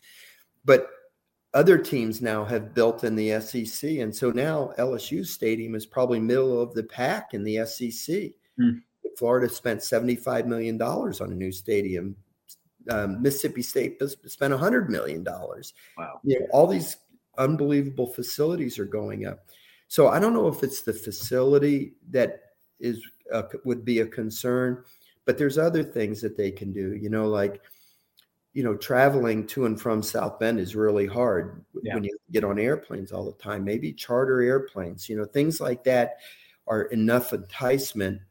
but 0.64 0.90
other 1.56 1.78
teams 1.78 2.22
now 2.22 2.44
have 2.44 2.76
built 2.76 3.04
in 3.04 3.16
the 3.16 3.40
SEC, 3.40 3.90
and 3.90 4.14
so 4.14 4.30
now 4.30 4.74
LSU 4.78 5.26
stadium 5.26 5.74
is 5.74 5.86
probably 5.86 6.20
middle 6.20 6.62
of 6.62 6.74
the 6.74 6.84
pack 6.84 7.34
in 7.34 7.44
the 7.44 7.66
SEC. 7.66 8.32
Hmm. 8.58 8.80
Florida 9.18 9.48
spent 9.48 9.80
$75 9.80 10.46
million 10.46 10.80
on 10.82 11.32
a 11.32 11.36
new 11.36 11.54
stadium. 11.54 12.18
Um, 12.90 13.22
Mississippi 13.22 13.62
State 13.62 14.02
spent 14.26 14.54
$100 14.54 14.90
million. 14.90 15.24
Wow. 15.24 16.20
You 16.24 16.42
know, 16.42 16.48
all 16.52 16.68
these 16.68 16.98
unbelievable 17.38 18.08
facilities 18.08 18.78
are 18.78 18.86
going 18.86 19.26
up. 19.26 19.46
So 19.88 20.10
I 20.10 20.20
don't 20.20 20.34
know 20.34 20.50
if 20.50 20.62
it's 20.62 20.82
the 20.82 20.94
facility 20.94 21.94
that 22.10 22.42
is 22.82 23.02
uh, 23.32 23.44
would 23.64 23.86
be 23.86 24.00
a 24.00 24.06
concern, 24.06 24.84
but 25.26 25.38
there's 25.38 25.58
other 25.58 25.84
things 25.84 26.22
that 26.22 26.36
they 26.36 26.52
can 26.52 26.74
do. 26.74 26.96
You 26.96 27.10
know, 27.10 27.28
like 27.28 27.62
you 28.56 28.64
know, 28.64 28.74
traveling 28.74 29.46
to 29.46 29.66
and 29.66 29.80
from 29.80 30.02
South 30.02 30.40
Bend 30.40 30.62
is 30.62 30.78
really 30.78 31.06
hard 31.06 31.64
yeah. 31.84 31.94
when 31.94 32.06
you 32.06 32.18
get 32.32 32.46
on 32.46 32.58
airplanes 32.58 33.12
all 33.12 33.26
the 33.26 33.34
time. 33.34 33.66
Maybe 33.66 33.92
charter 33.92 34.42
airplanes. 34.42 35.10
You 35.10 35.18
know, 35.18 35.26
things 35.26 35.60
like 35.60 35.84
that 35.84 36.20
are 36.66 36.84
enough 36.84 37.34
enticement 37.34 38.22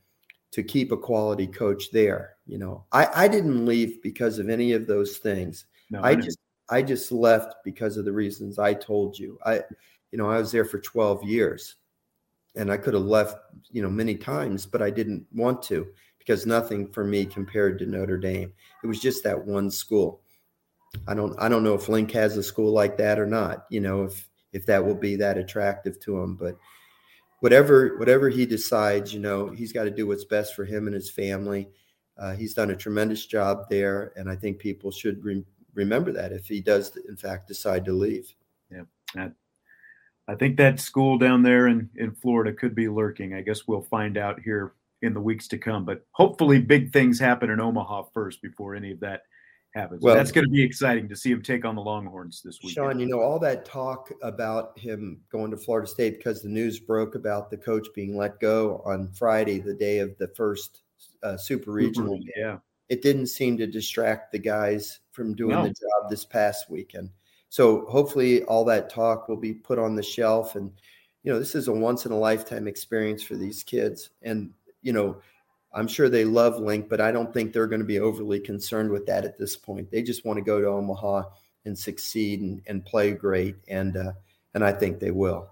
to 0.52 0.62
keep 0.62 0.92
a 0.92 0.96
quality 0.96 1.46
coach 1.46 1.90
there. 1.92 2.36
You 2.46 2.56
know, 2.56 2.84
I, 2.90 3.08
I 3.14 3.28
didn't 3.28 3.66
leave 3.66 4.02
because 4.02 4.38
of 4.38 4.48
any 4.48 4.72
of 4.72 4.86
those 4.86 5.18
things. 5.18 5.66
No, 5.90 6.00
I, 6.00 6.10
I 6.10 6.14
just 6.14 6.38
I 6.70 6.80
just 6.80 7.12
left 7.12 7.56
because 7.62 7.98
of 7.98 8.06
the 8.06 8.12
reasons 8.12 8.58
I 8.58 8.72
told 8.72 9.18
you. 9.18 9.38
I, 9.44 9.56
you 10.10 10.16
know, 10.16 10.30
I 10.30 10.38
was 10.38 10.50
there 10.50 10.64
for 10.64 10.78
12 10.78 11.24
years 11.24 11.74
and 12.56 12.72
I 12.72 12.78
could 12.78 12.94
have 12.94 13.02
left, 13.02 13.36
you 13.70 13.82
know, 13.82 13.90
many 13.90 14.14
times, 14.14 14.64
but 14.64 14.80
I 14.80 14.88
didn't 14.88 15.26
want 15.34 15.62
to 15.64 15.86
because 16.24 16.46
nothing 16.46 16.90
for 16.90 17.04
me 17.04 17.26
compared 17.26 17.78
to 17.78 17.86
Notre 17.86 18.16
Dame. 18.16 18.52
It 18.82 18.86
was 18.86 19.00
just 19.00 19.24
that 19.24 19.44
one 19.44 19.70
school. 19.70 20.20
I 21.06 21.14
don't 21.14 21.34
I 21.38 21.48
don't 21.48 21.64
know 21.64 21.74
if 21.74 21.88
Link 21.88 22.10
has 22.12 22.36
a 22.36 22.42
school 22.42 22.72
like 22.72 22.96
that 22.98 23.18
or 23.18 23.26
not, 23.26 23.66
you 23.68 23.80
know, 23.80 24.04
if 24.04 24.28
if 24.52 24.64
that 24.66 24.84
will 24.84 24.94
be 24.94 25.16
that 25.16 25.36
attractive 25.36 25.98
to 26.00 26.18
him, 26.18 26.36
but 26.36 26.56
whatever 27.40 27.98
whatever 27.98 28.28
he 28.28 28.46
decides, 28.46 29.12
you 29.12 29.20
know, 29.20 29.50
he's 29.50 29.72
got 29.72 29.84
to 29.84 29.90
do 29.90 30.06
what's 30.06 30.24
best 30.24 30.54
for 30.54 30.64
him 30.64 30.86
and 30.86 30.94
his 30.94 31.10
family. 31.10 31.68
Uh, 32.16 32.34
he's 32.34 32.54
done 32.54 32.70
a 32.70 32.76
tremendous 32.76 33.26
job 33.26 33.64
there, 33.68 34.12
and 34.16 34.30
I 34.30 34.36
think 34.36 34.60
people 34.60 34.92
should 34.92 35.22
re- 35.24 35.44
remember 35.74 36.12
that 36.12 36.30
if 36.30 36.46
he 36.46 36.60
does, 36.60 36.96
in 37.08 37.16
fact, 37.16 37.48
decide 37.48 37.84
to 37.86 37.92
leave. 37.92 38.32
Yeah, 38.70 38.84
I, 39.16 39.30
I 40.28 40.36
think 40.36 40.56
that 40.58 40.78
school 40.78 41.18
down 41.18 41.42
there 41.42 41.66
in 41.66 41.90
in 41.96 42.12
Florida 42.12 42.52
could 42.52 42.76
be 42.76 42.88
lurking. 42.88 43.34
I 43.34 43.40
guess 43.40 43.66
we'll 43.66 43.82
find 43.82 44.16
out 44.16 44.40
here 44.40 44.74
in 45.04 45.14
the 45.14 45.20
weeks 45.20 45.48
to 45.48 45.58
come. 45.58 45.84
But 45.84 46.04
hopefully, 46.12 46.60
big 46.60 46.92
things 46.92 47.18
happen 47.18 47.50
in 47.50 47.60
Omaha 47.60 48.04
first 48.12 48.42
before 48.42 48.74
any 48.74 48.90
of 48.92 49.00
that 49.00 49.22
happens. 49.74 50.02
Well, 50.02 50.14
that's 50.14 50.32
going 50.32 50.46
to 50.46 50.50
be 50.50 50.62
exciting 50.62 51.08
to 51.08 51.16
see 51.16 51.30
him 51.30 51.42
take 51.42 51.64
on 51.64 51.74
the 51.74 51.82
Longhorns 51.82 52.42
this 52.42 52.62
week. 52.62 52.74
Sean, 52.74 52.98
you 52.98 53.06
know 53.06 53.20
all 53.20 53.38
that 53.40 53.64
talk 53.64 54.10
about 54.22 54.78
him 54.78 55.20
going 55.30 55.50
to 55.50 55.56
Florida 55.56 55.86
State 55.86 56.18
because 56.18 56.42
the 56.42 56.48
news 56.48 56.78
broke 56.78 57.14
about 57.14 57.50
the 57.50 57.56
coach 57.56 57.86
being 57.94 58.16
let 58.16 58.40
go 58.40 58.82
on 58.84 59.12
Friday, 59.12 59.58
the 59.58 59.74
day 59.74 59.98
of 59.98 60.16
the 60.18 60.28
first 60.28 60.82
uh, 61.22 61.36
Super 61.36 61.72
Regional. 61.72 62.18
Super, 62.18 62.32
yeah, 62.36 62.56
it 62.88 63.02
didn't 63.02 63.26
seem 63.26 63.56
to 63.58 63.66
distract 63.66 64.32
the 64.32 64.38
guys 64.38 65.00
from 65.12 65.34
doing 65.34 65.56
no. 65.56 65.64
the 65.64 65.70
job 65.70 66.10
this 66.10 66.24
past 66.24 66.70
weekend. 66.70 67.10
So 67.48 67.86
hopefully, 67.86 68.42
all 68.44 68.64
that 68.66 68.90
talk 68.90 69.28
will 69.28 69.36
be 69.36 69.54
put 69.54 69.78
on 69.78 69.96
the 69.96 70.02
shelf, 70.02 70.54
and 70.54 70.70
you 71.22 71.32
know 71.32 71.38
this 71.38 71.54
is 71.54 71.68
a 71.68 71.72
once 71.72 72.06
in 72.06 72.12
a 72.12 72.18
lifetime 72.18 72.68
experience 72.68 73.22
for 73.22 73.34
these 73.34 73.62
kids, 73.62 74.10
and 74.22 74.50
you 74.84 74.92
know 74.92 75.20
I'm 75.74 75.88
sure 75.88 76.08
they 76.08 76.24
love 76.24 76.60
Link, 76.60 76.88
but 76.88 77.00
I 77.00 77.10
don't 77.10 77.34
think 77.34 77.52
they're 77.52 77.66
going 77.66 77.80
to 77.80 77.86
be 77.86 77.98
overly 77.98 78.38
concerned 78.38 78.90
with 78.90 79.06
that 79.06 79.24
at 79.24 79.38
this 79.38 79.56
point. 79.56 79.90
They 79.90 80.02
just 80.02 80.24
want 80.24 80.38
to 80.38 80.44
go 80.44 80.60
to 80.60 80.68
Omaha 80.68 81.24
and 81.64 81.76
succeed 81.76 82.40
and, 82.40 82.62
and 82.66 82.84
play 82.84 83.12
great, 83.12 83.56
and 83.66 83.96
uh, 83.96 84.12
and 84.54 84.64
I 84.64 84.72
think 84.72 85.00
they 85.00 85.10
will. 85.10 85.48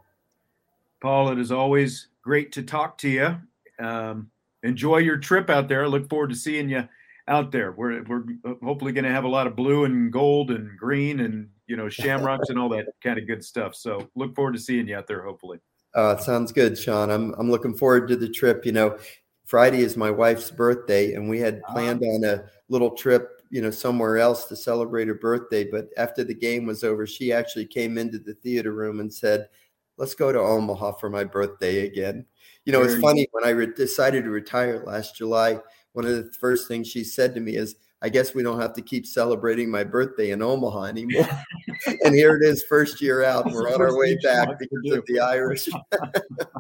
Paul, 1.01 1.31
it 1.33 1.39
is 1.39 1.51
always 1.51 2.09
great 2.23 2.53
to 2.53 2.63
talk 2.63 2.99
to 2.99 3.09
you. 3.09 3.37
Um, 3.85 4.31
enjoy 4.63 4.99
your 4.99 5.17
trip 5.17 5.51
out 5.51 5.67
there. 5.67 5.85
I 5.85 5.89
look 5.89 6.09
forward 6.09 6.31
to 6.31 6.37
seeing 6.37 6.69
you 6.69 6.89
out 7.27 7.51
there. 7.51 7.73
We're 7.73 8.05
we're 8.05 8.25
hopefully 8.63 8.93
going 8.93 9.05
to 9.05 9.11
have 9.11 9.25
a 9.25 9.29
lot 9.29 9.49
of 9.49 9.57
blue 9.57 9.85
and 9.85 10.13
gold 10.13 10.53
and 10.53 10.79
green 10.79 11.21
and 11.21 11.49
you 11.67 11.77
know 11.77 11.89
shamrocks 11.89 12.49
and 12.49 12.59
all 12.59 12.69
that 12.69 12.87
kind 13.03 13.19
of 13.19 13.27
good 13.27 13.45
stuff. 13.45 13.75
So 13.75 14.09
look 14.15 14.37
forward 14.37 14.53
to 14.53 14.61
seeing 14.61 14.87
you 14.87 14.97
out 14.97 15.09
there. 15.09 15.25
Hopefully. 15.25 15.59
Uh, 15.95 16.17
sounds 16.17 16.53
good, 16.53 16.79
Sean. 16.79 17.11
I'm 17.11 17.35
I'm 17.35 17.51
looking 17.51 17.75
forward 17.75 18.09
to 18.09 18.17
the 18.17 18.29
trip. 18.29 18.65
You 18.65 18.73
know, 18.73 18.99
Friday 19.45 19.81
is 19.81 19.97
my 19.97 20.11
wife's 20.11 20.51
birthday, 20.51 21.15
and 21.15 21.29
we 21.29 21.39
had 21.39 21.63
ah. 21.69 21.73
planned 21.73 22.03
on 22.03 22.25
a 22.25 22.45
little 22.69 22.91
trip, 22.91 23.43
you 23.51 23.61
know, 23.61 23.71
somewhere 23.71 24.19
else 24.19 24.47
to 24.47 24.57
celebrate 24.57 25.09
her 25.09 25.15
birthday. 25.15 25.65
But 25.65 25.89
after 25.97 26.25
the 26.25 26.35
game 26.35 26.67
was 26.67 26.85
over, 26.85 27.07
she 27.07 27.33
actually 27.33 27.67
came 27.67 27.99
into 27.99 28.19
the 28.19 28.35
theater 28.35 28.73
room 28.73 29.01
and 29.01 29.13
said, 29.13 29.49
"Let's 29.97 30.15
go 30.15 30.33
to 30.33 30.39
Omaha 30.39 30.93
for 30.93 31.11
my 31.11 31.25
birthday 31.25 31.87
again." 31.87 32.27
You 32.65 32.73
know, 32.73 32.83
it's 32.83 33.01
funny 33.01 33.27
when 33.33 33.45
I 33.45 33.51
re- 33.51 33.75
decided 33.75 34.25
to 34.25 34.31
retire 34.31 34.85
last 34.87 35.17
July. 35.17 35.59
One 35.93 36.07
of 36.07 36.13
the 36.13 36.33
first 36.39 36.69
things 36.69 36.89
she 36.89 37.05
said 37.05 37.35
to 37.35 37.41
me 37.41 37.57
is, 37.57 37.77
I 38.01 38.09
guess 38.09 38.35
we 38.35 38.43
don't 38.43 38.61
have 38.61 38.73
to 38.75 38.83
keep 38.83 39.07
celebrating 39.07 39.71
my 39.71 39.85
birthday 39.85 40.31
in 40.31 40.43
Omaha 40.43 40.85
anymore. 40.85 41.29
and 42.05 42.15
here 42.15 42.37
it 42.37 42.43
is, 42.45 42.65
first 42.69 43.01
year 43.01 43.25
out. 43.25 43.51
We're 43.51 43.73
on 43.73 43.81
our 43.81 43.97
way 43.97 44.17
back 44.23 44.49
because 44.59 44.99
of 44.99 45.05
the 45.07 45.21
Irish. 45.21 45.69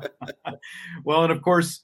well, 1.04 1.24
and 1.24 1.32
of 1.32 1.42
course, 1.42 1.82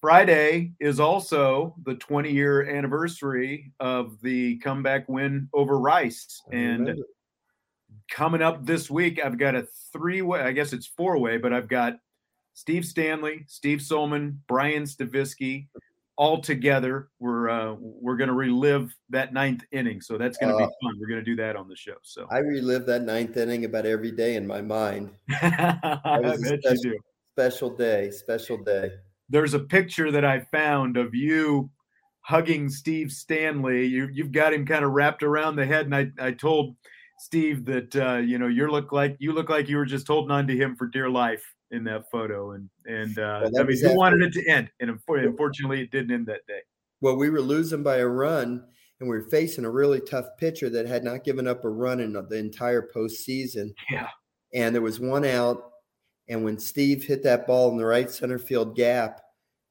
Friday 0.00 0.72
is 0.78 1.00
also 1.00 1.74
the 1.84 1.94
20 1.94 2.30
year 2.30 2.68
anniversary 2.68 3.72
of 3.80 4.20
the 4.22 4.58
comeback 4.58 5.08
win 5.08 5.48
over 5.54 5.78
Rice. 5.78 6.42
And 6.52 7.02
coming 8.10 8.42
up 8.42 8.64
this 8.64 8.90
week, 8.90 9.20
I've 9.24 9.38
got 9.38 9.54
a 9.54 9.66
three 9.92 10.22
way, 10.22 10.40
I 10.40 10.52
guess 10.52 10.72
it's 10.72 10.86
four 10.86 11.18
way, 11.18 11.38
but 11.38 11.52
I've 11.52 11.68
got 11.68 11.98
Steve 12.54 12.84
Stanley, 12.84 13.44
Steve 13.48 13.80
Sollmann, 13.80 14.36
Brian 14.46 14.84
Stavisky 14.84 15.66
all 16.16 16.40
together. 16.40 17.08
We're 17.18 17.48
uh, 17.48 17.74
we're 17.78 18.16
going 18.16 18.28
to 18.28 18.34
relive 18.34 18.94
that 19.10 19.32
ninth 19.32 19.64
inning, 19.72 20.00
so 20.00 20.16
that's 20.16 20.38
going 20.38 20.56
to 20.56 20.56
uh, 20.56 20.66
be 20.66 20.74
fun. 20.82 20.98
We're 20.98 21.08
going 21.08 21.24
to 21.24 21.30
do 21.30 21.36
that 21.36 21.56
on 21.56 21.68
the 21.68 21.76
show. 21.76 21.96
So 22.02 22.26
I 22.30 22.38
relive 22.38 22.86
that 22.86 23.02
ninth 23.02 23.36
inning 23.36 23.64
about 23.64 23.84
every 23.86 24.10
day 24.10 24.36
in 24.36 24.46
my 24.46 24.62
mind. 24.62 25.10
I 25.30 26.20
bet 26.22 26.38
special, 26.38 26.76
you 26.76 26.82
do. 26.82 26.98
Special 27.34 27.70
day, 27.70 28.10
special 28.10 28.56
day 28.58 28.92
there's 29.28 29.54
a 29.54 29.60
picture 29.60 30.10
that 30.10 30.24
I 30.24 30.40
found 30.52 30.96
of 30.96 31.14
you 31.14 31.70
hugging 32.20 32.68
Steve 32.68 33.12
Stanley. 33.12 33.86
You 33.86 34.08
you've 34.12 34.32
got 34.32 34.52
him 34.52 34.66
kind 34.66 34.84
of 34.84 34.92
wrapped 34.92 35.22
around 35.22 35.56
the 35.56 35.66
head, 35.66 35.86
and 35.86 35.94
I 35.94 36.10
I 36.18 36.32
told 36.32 36.76
Steve 37.18 37.64
that 37.66 37.96
uh, 37.96 38.16
you 38.16 38.38
know 38.38 38.48
you 38.48 38.70
look 38.70 38.92
like 38.92 39.16
you 39.18 39.32
look 39.32 39.48
like 39.48 39.68
you 39.68 39.76
were 39.76 39.86
just 39.86 40.06
holding 40.06 40.30
on 40.30 40.46
to 40.46 40.56
him 40.56 40.76
for 40.76 40.86
dear 40.86 41.08
life 41.08 41.44
in 41.70 41.84
that 41.84 42.10
photo, 42.10 42.52
and 42.52 42.68
and 42.84 43.18
uh, 43.18 43.48
well, 43.50 43.62
I 43.62 43.64
mean 43.64 43.78
you 43.78 43.94
wanted 43.94 44.22
it 44.22 44.32
to 44.34 44.48
end, 44.48 44.70
and 44.80 44.90
unfortunately 44.90 45.80
it 45.80 45.90
didn't 45.90 46.12
end 46.12 46.26
that 46.26 46.46
day. 46.46 46.60
Well, 47.00 47.16
we 47.16 47.30
were 47.30 47.40
losing 47.40 47.82
by 47.82 47.98
a 47.98 48.06
run, 48.06 48.64
and 49.00 49.08
we 49.08 49.16
were 49.16 49.28
facing 49.30 49.64
a 49.64 49.70
really 49.70 50.00
tough 50.00 50.26
pitcher 50.38 50.70
that 50.70 50.86
had 50.86 51.04
not 51.04 51.24
given 51.24 51.46
up 51.46 51.64
a 51.64 51.68
run 51.68 52.00
in 52.00 52.12
the 52.12 52.36
entire 52.36 52.88
postseason. 52.94 53.70
Yeah. 53.90 54.08
And 54.54 54.74
there 54.74 54.82
was 54.82 54.98
one 55.00 55.24
out, 55.24 55.72
and 56.28 56.44
when 56.44 56.58
Steve 56.58 57.04
hit 57.04 57.22
that 57.22 57.46
ball 57.46 57.70
in 57.70 57.76
the 57.76 57.86
right 57.86 58.10
center 58.10 58.38
field 58.38 58.76
gap, 58.76 59.22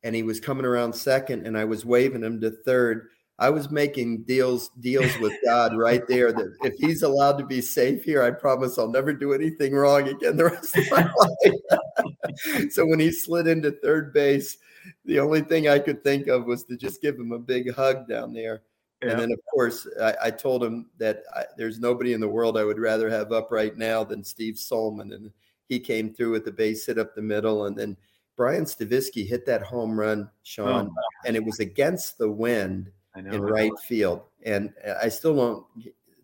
and 0.03 0.15
he 0.15 0.23
was 0.23 0.39
coming 0.39 0.65
around 0.65 0.93
second, 0.93 1.47
and 1.47 1.57
I 1.57 1.65
was 1.65 1.85
waving 1.85 2.23
him 2.23 2.39
to 2.41 2.51
third. 2.51 3.09
I 3.37 3.49
was 3.49 3.69
making 3.69 4.23
deals 4.23 4.69
deals 4.79 5.17
with 5.19 5.33
God 5.45 5.75
right 5.75 6.07
there 6.07 6.31
that 6.31 6.55
if 6.61 6.75
he's 6.75 7.03
allowed 7.03 7.37
to 7.39 7.45
be 7.45 7.59
safe 7.59 8.03
here, 8.03 8.21
I 8.21 8.31
promise 8.31 8.77
I'll 8.77 8.87
never 8.87 9.13
do 9.13 9.33
anything 9.33 9.73
wrong 9.73 10.07
again 10.07 10.37
the 10.37 10.45
rest 10.45 10.77
of 10.77 10.85
my 10.91 11.09
life. 11.17 12.69
so 12.71 12.85
when 12.85 12.99
he 12.99 13.11
slid 13.11 13.47
into 13.47 13.71
third 13.71 14.13
base, 14.13 14.57
the 15.05 15.19
only 15.19 15.41
thing 15.41 15.67
I 15.67 15.79
could 15.79 16.03
think 16.03 16.27
of 16.27 16.45
was 16.45 16.63
to 16.65 16.77
just 16.77 17.01
give 17.01 17.15
him 17.15 17.31
a 17.31 17.39
big 17.39 17.73
hug 17.73 18.07
down 18.07 18.33
there. 18.33 18.61
Yeah. 19.01 19.11
And 19.11 19.19
then, 19.19 19.31
of 19.31 19.39
course, 19.51 19.87
I, 20.01 20.15
I 20.25 20.31
told 20.31 20.63
him 20.63 20.87
that 20.99 21.23
I, 21.35 21.43
there's 21.57 21.79
nobody 21.79 22.13
in 22.13 22.21
the 22.21 22.29
world 22.29 22.57
I 22.57 22.63
would 22.63 22.79
rather 22.79 23.09
have 23.09 23.31
up 23.31 23.51
right 23.51 23.75
now 23.75 24.03
than 24.03 24.23
Steve 24.23 24.55
Sollmann. 24.55 25.13
And 25.13 25.31
he 25.67 25.79
came 25.79 26.13
through 26.13 26.31
with 26.31 26.45
the 26.45 26.51
base 26.51 26.85
hit 26.85 26.97
up 26.97 27.15
the 27.15 27.21
middle. 27.21 27.65
And 27.65 27.77
then 27.77 27.97
Brian 28.35 28.65
Stavisky 28.65 29.27
hit 29.27 29.45
that 29.45 29.63
home 29.63 29.99
run, 29.99 30.29
Sean, 30.43 30.87
oh, 30.87 31.01
and 31.25 31.35
it 31.35 31.43
was 31.43 31.59
against 31.59 32.17
the 32.17 32.29
wind 32.29 32.91
in 33.15 33.41
right 33.41 33.71
field. 33.87 34.21
And 34.43 34.73
I 35.01 35.09
still 35.09 35.35
don't 35.35 35.65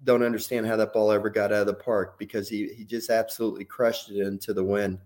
don't 0.03 0.23
understand 0.23 0.65
how 0.65 0.75
that 0.75 0.93
ball 0.93 1.11
ever 1.11 1.29
got 1.29 1.51
out 1.51 1.61
of 1.61 1.67
the 1.67 1.73
park 1.73 2.17
because 2.17 2.49
he 2.49 2.67
he 2.69 2.83
just 2.83 3.09
absolutely 3.09 3.65
crushed 3.65 4.09
it 4.09 4.25
into 4.25 4.53
the 4.53 4.63
wind. 4.63 4.99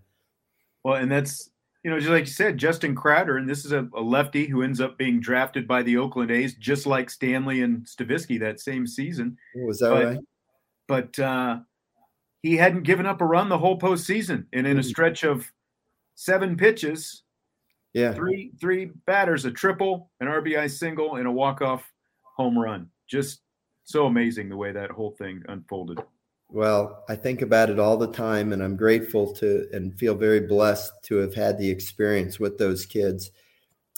Well, 0.82 0.94
and 0.94 1.10
that's 1.10 1.50
you 1.86 1.90
know, 1.90 2.00
just 2.00 2.10
like 2.10 2.24
you 2.24 2.32
said, 2.32 2.58
Justin 2.58 2.96
Crowder, 2.96 3.36
and 3.36 3.48
this 3.48 3.64
is 3.64 3.70
a, 3.70 3.88
a, 3.94 4.00
lefty 4.00 4.46
who 4.46 4.62
ends 4.62 4.80
up 4.80 4.98
being 4.98 5.20
drafted 5.20 5.68
by 5.68 5.84
the 5.84 5.98
Oakland 5.98 6.32
A's, 6.32 6.54
just 6.54 6.84
like 6.84 7.08
Stanley 7.08 7.62
and 7.62 7.84
Stavisky 7.84 8.40
that 8.40 8.58
same 8.58 8.88
season. 8.88 9.38
Oh, 9.56 9.66
was 9.66 9.78
that 9.78 9.90
but, 9.90 10.04
right? 10.04 10.18
But 10.88 11.18
uh, 11.20 11.58
he 12.46 12.56
hadn't 12.56 12.84
given 12.84 13.06
up 13.06 13.20
a 13.20 13.24
run 13.24 13.48
the 13.48 13.58
whole 13.58 13.78
postseason, 13.78 14.46
and 14.52 14.66
in 14.66 14.78
a 14.78 14.82
mm. 14.82 14.84
stretch 14.84 15.24
of 15.24 15.50
seven 16.14 16.56
pitches, 16.56 17.22
yeah, 17.92 18.12
three 18.12 18.52
three 18.60 18.92
batters, 19.06 19.44
a 19.44 19.50
triple, 19.50 20.10
an 20.20 20.28
RBI 20.28 20.70
single, 20.70 21.16
and 21.16 21.26
a 21.26 21.32
walk 21.32 21.60
off 21.60 21.92
home 22.36 22.56
run. 22.56 22.88
Just 23.08 23.40
so 23.84 24.06
amazing 24.06 24.48
the 24.48 24.56
way 24.56 24.70
that 24.70 24.90
whole 24.90 25.10
thing 25.12 25.42
unfolded. 25.48 25.98
Well, 26.48 27.04
I 27.08 27.16
think 27.16 27.42
about 27.42 27.70
it 27.70 27.80
all 27.80 27.96
the 27.96 28.12
time, 28.12 28.52
and 28.52 28.62
I'm 28.62 28.76
grateful 28.76 29.32
to 29.34 29.66
and 29.72 29.98
feel 29.98 30.14
very 30.14 30.40
blessed 30.40 30.92
to 31.04 31.16
have 31.16 31.34
had 31.34 31.58
the 31.58 31.68
experience 31.68 32.38
with 32.38 32.58
those 32.58 32.86
kids. 32.86 33.32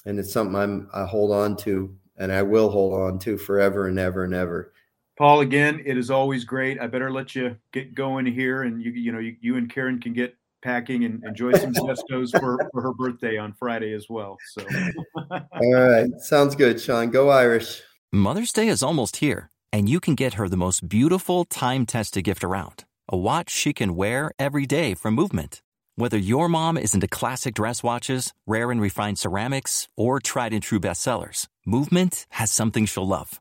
And 0.07 0.19
it's 0.19 0.33
something 0.33 0.57
I'm 0.57 0.89
I 0.95 1.05
hold 1.05 1.33
on 1.33 1.55
to, 1.59 1.95
and 2.17 2.33
I 2.33 2.43
will 2.43 2.71
hold 2.71 2.95
on 2.95 3.19
to 3.21 3.37
forever 3.37 3.89
and 3.89 3.99
ever 3.99 4.25
and 4.25 4.33
ever. 4.33 4.73
Paul, 5.19 5.41
again, 5.41 5.83
it 5.85 5.99
is 5.99 6.11
always 6.11 6.45
great. 6.45 6.81
I 6.81 6.87
better 6.87 7.11
let 7.11 7.35
you 7.35 7.57
get 7.73 7.95
going 7.95 8.25
here, 8.25 8.63
and 8.63 8.83
you 8.83 8.93
you 8.93 9.13
know 9.13 9.19
you, 9.19 9.37
you 9.41 9.57
and 9.57 9.69
Karen 9.69 10.01
can 10.01 10.13
get 10.13 10.35
packing 10.63 11.05
and 11.05 11.23
enjoy 11.25 11.53
some 11.53 11.73
Zestos 11.75 12.31
for, 12.39 12.59
for 12.73 12.83
her 12.83 12.93
birthday 12.93 13.37
on 13.37 13.53
Friday 13.53 13.93
as 13.93 14.07
well. 14.09 14.37
So, 14.55 14.65
all 15.31 15.75
right, 15.75 16.09
sounds 16.21 16.55
good, 16.55 16.81
Sean. 16.81 17.11
Go 17.11 17.29
Irish. 17.29 17.83
Mother's 18.11 18.53
Day 18.53 18.69
is 18.69 18.83
almost 18.83 19.17
here 19.17 19.51
and 19.73 19.89
you 19.89 20.01
can 20.01 20.15
get 20.15 20.35
her 20.35 20.49
the 20.49 20.57
most 20.57 20.89
beautiful 20.89 21.45
time 21.45 21.87
tested 21.87 22.25
gift 22.25 22.45
around 22.45 22.85
a 23.11 23.17
watch 23.17 23.49
she 23.49 23.73
can 23.73 23.97
wear 23.97 24.31
every 24.39 24.67
day 24.67 24.93
from 24.93 25.15
Movement. 25.15 25.63
Whether 25.97 26.19
your 26.19 26.47
mom 26.47 26.77
is 26.77 26.93
into 26.93 27.09
classic 27.09 27.55
dress 27.55 27.83
watches, 27.83 28.35
rare 28.47 28.71
and 28.71 28.83
refined 28.83 29.19
ceramics, 29.19 29.89
or 29.97 30.21
tried 30.21 30.53
and 30.53 30.63
true 30.63 30.79
bestsellers, 30.79 31.47
Movement 31.65 32.27
has 32.31 32.51
something 32.51 32.85
she'll 32.85 33.09
love. 33.09 33.41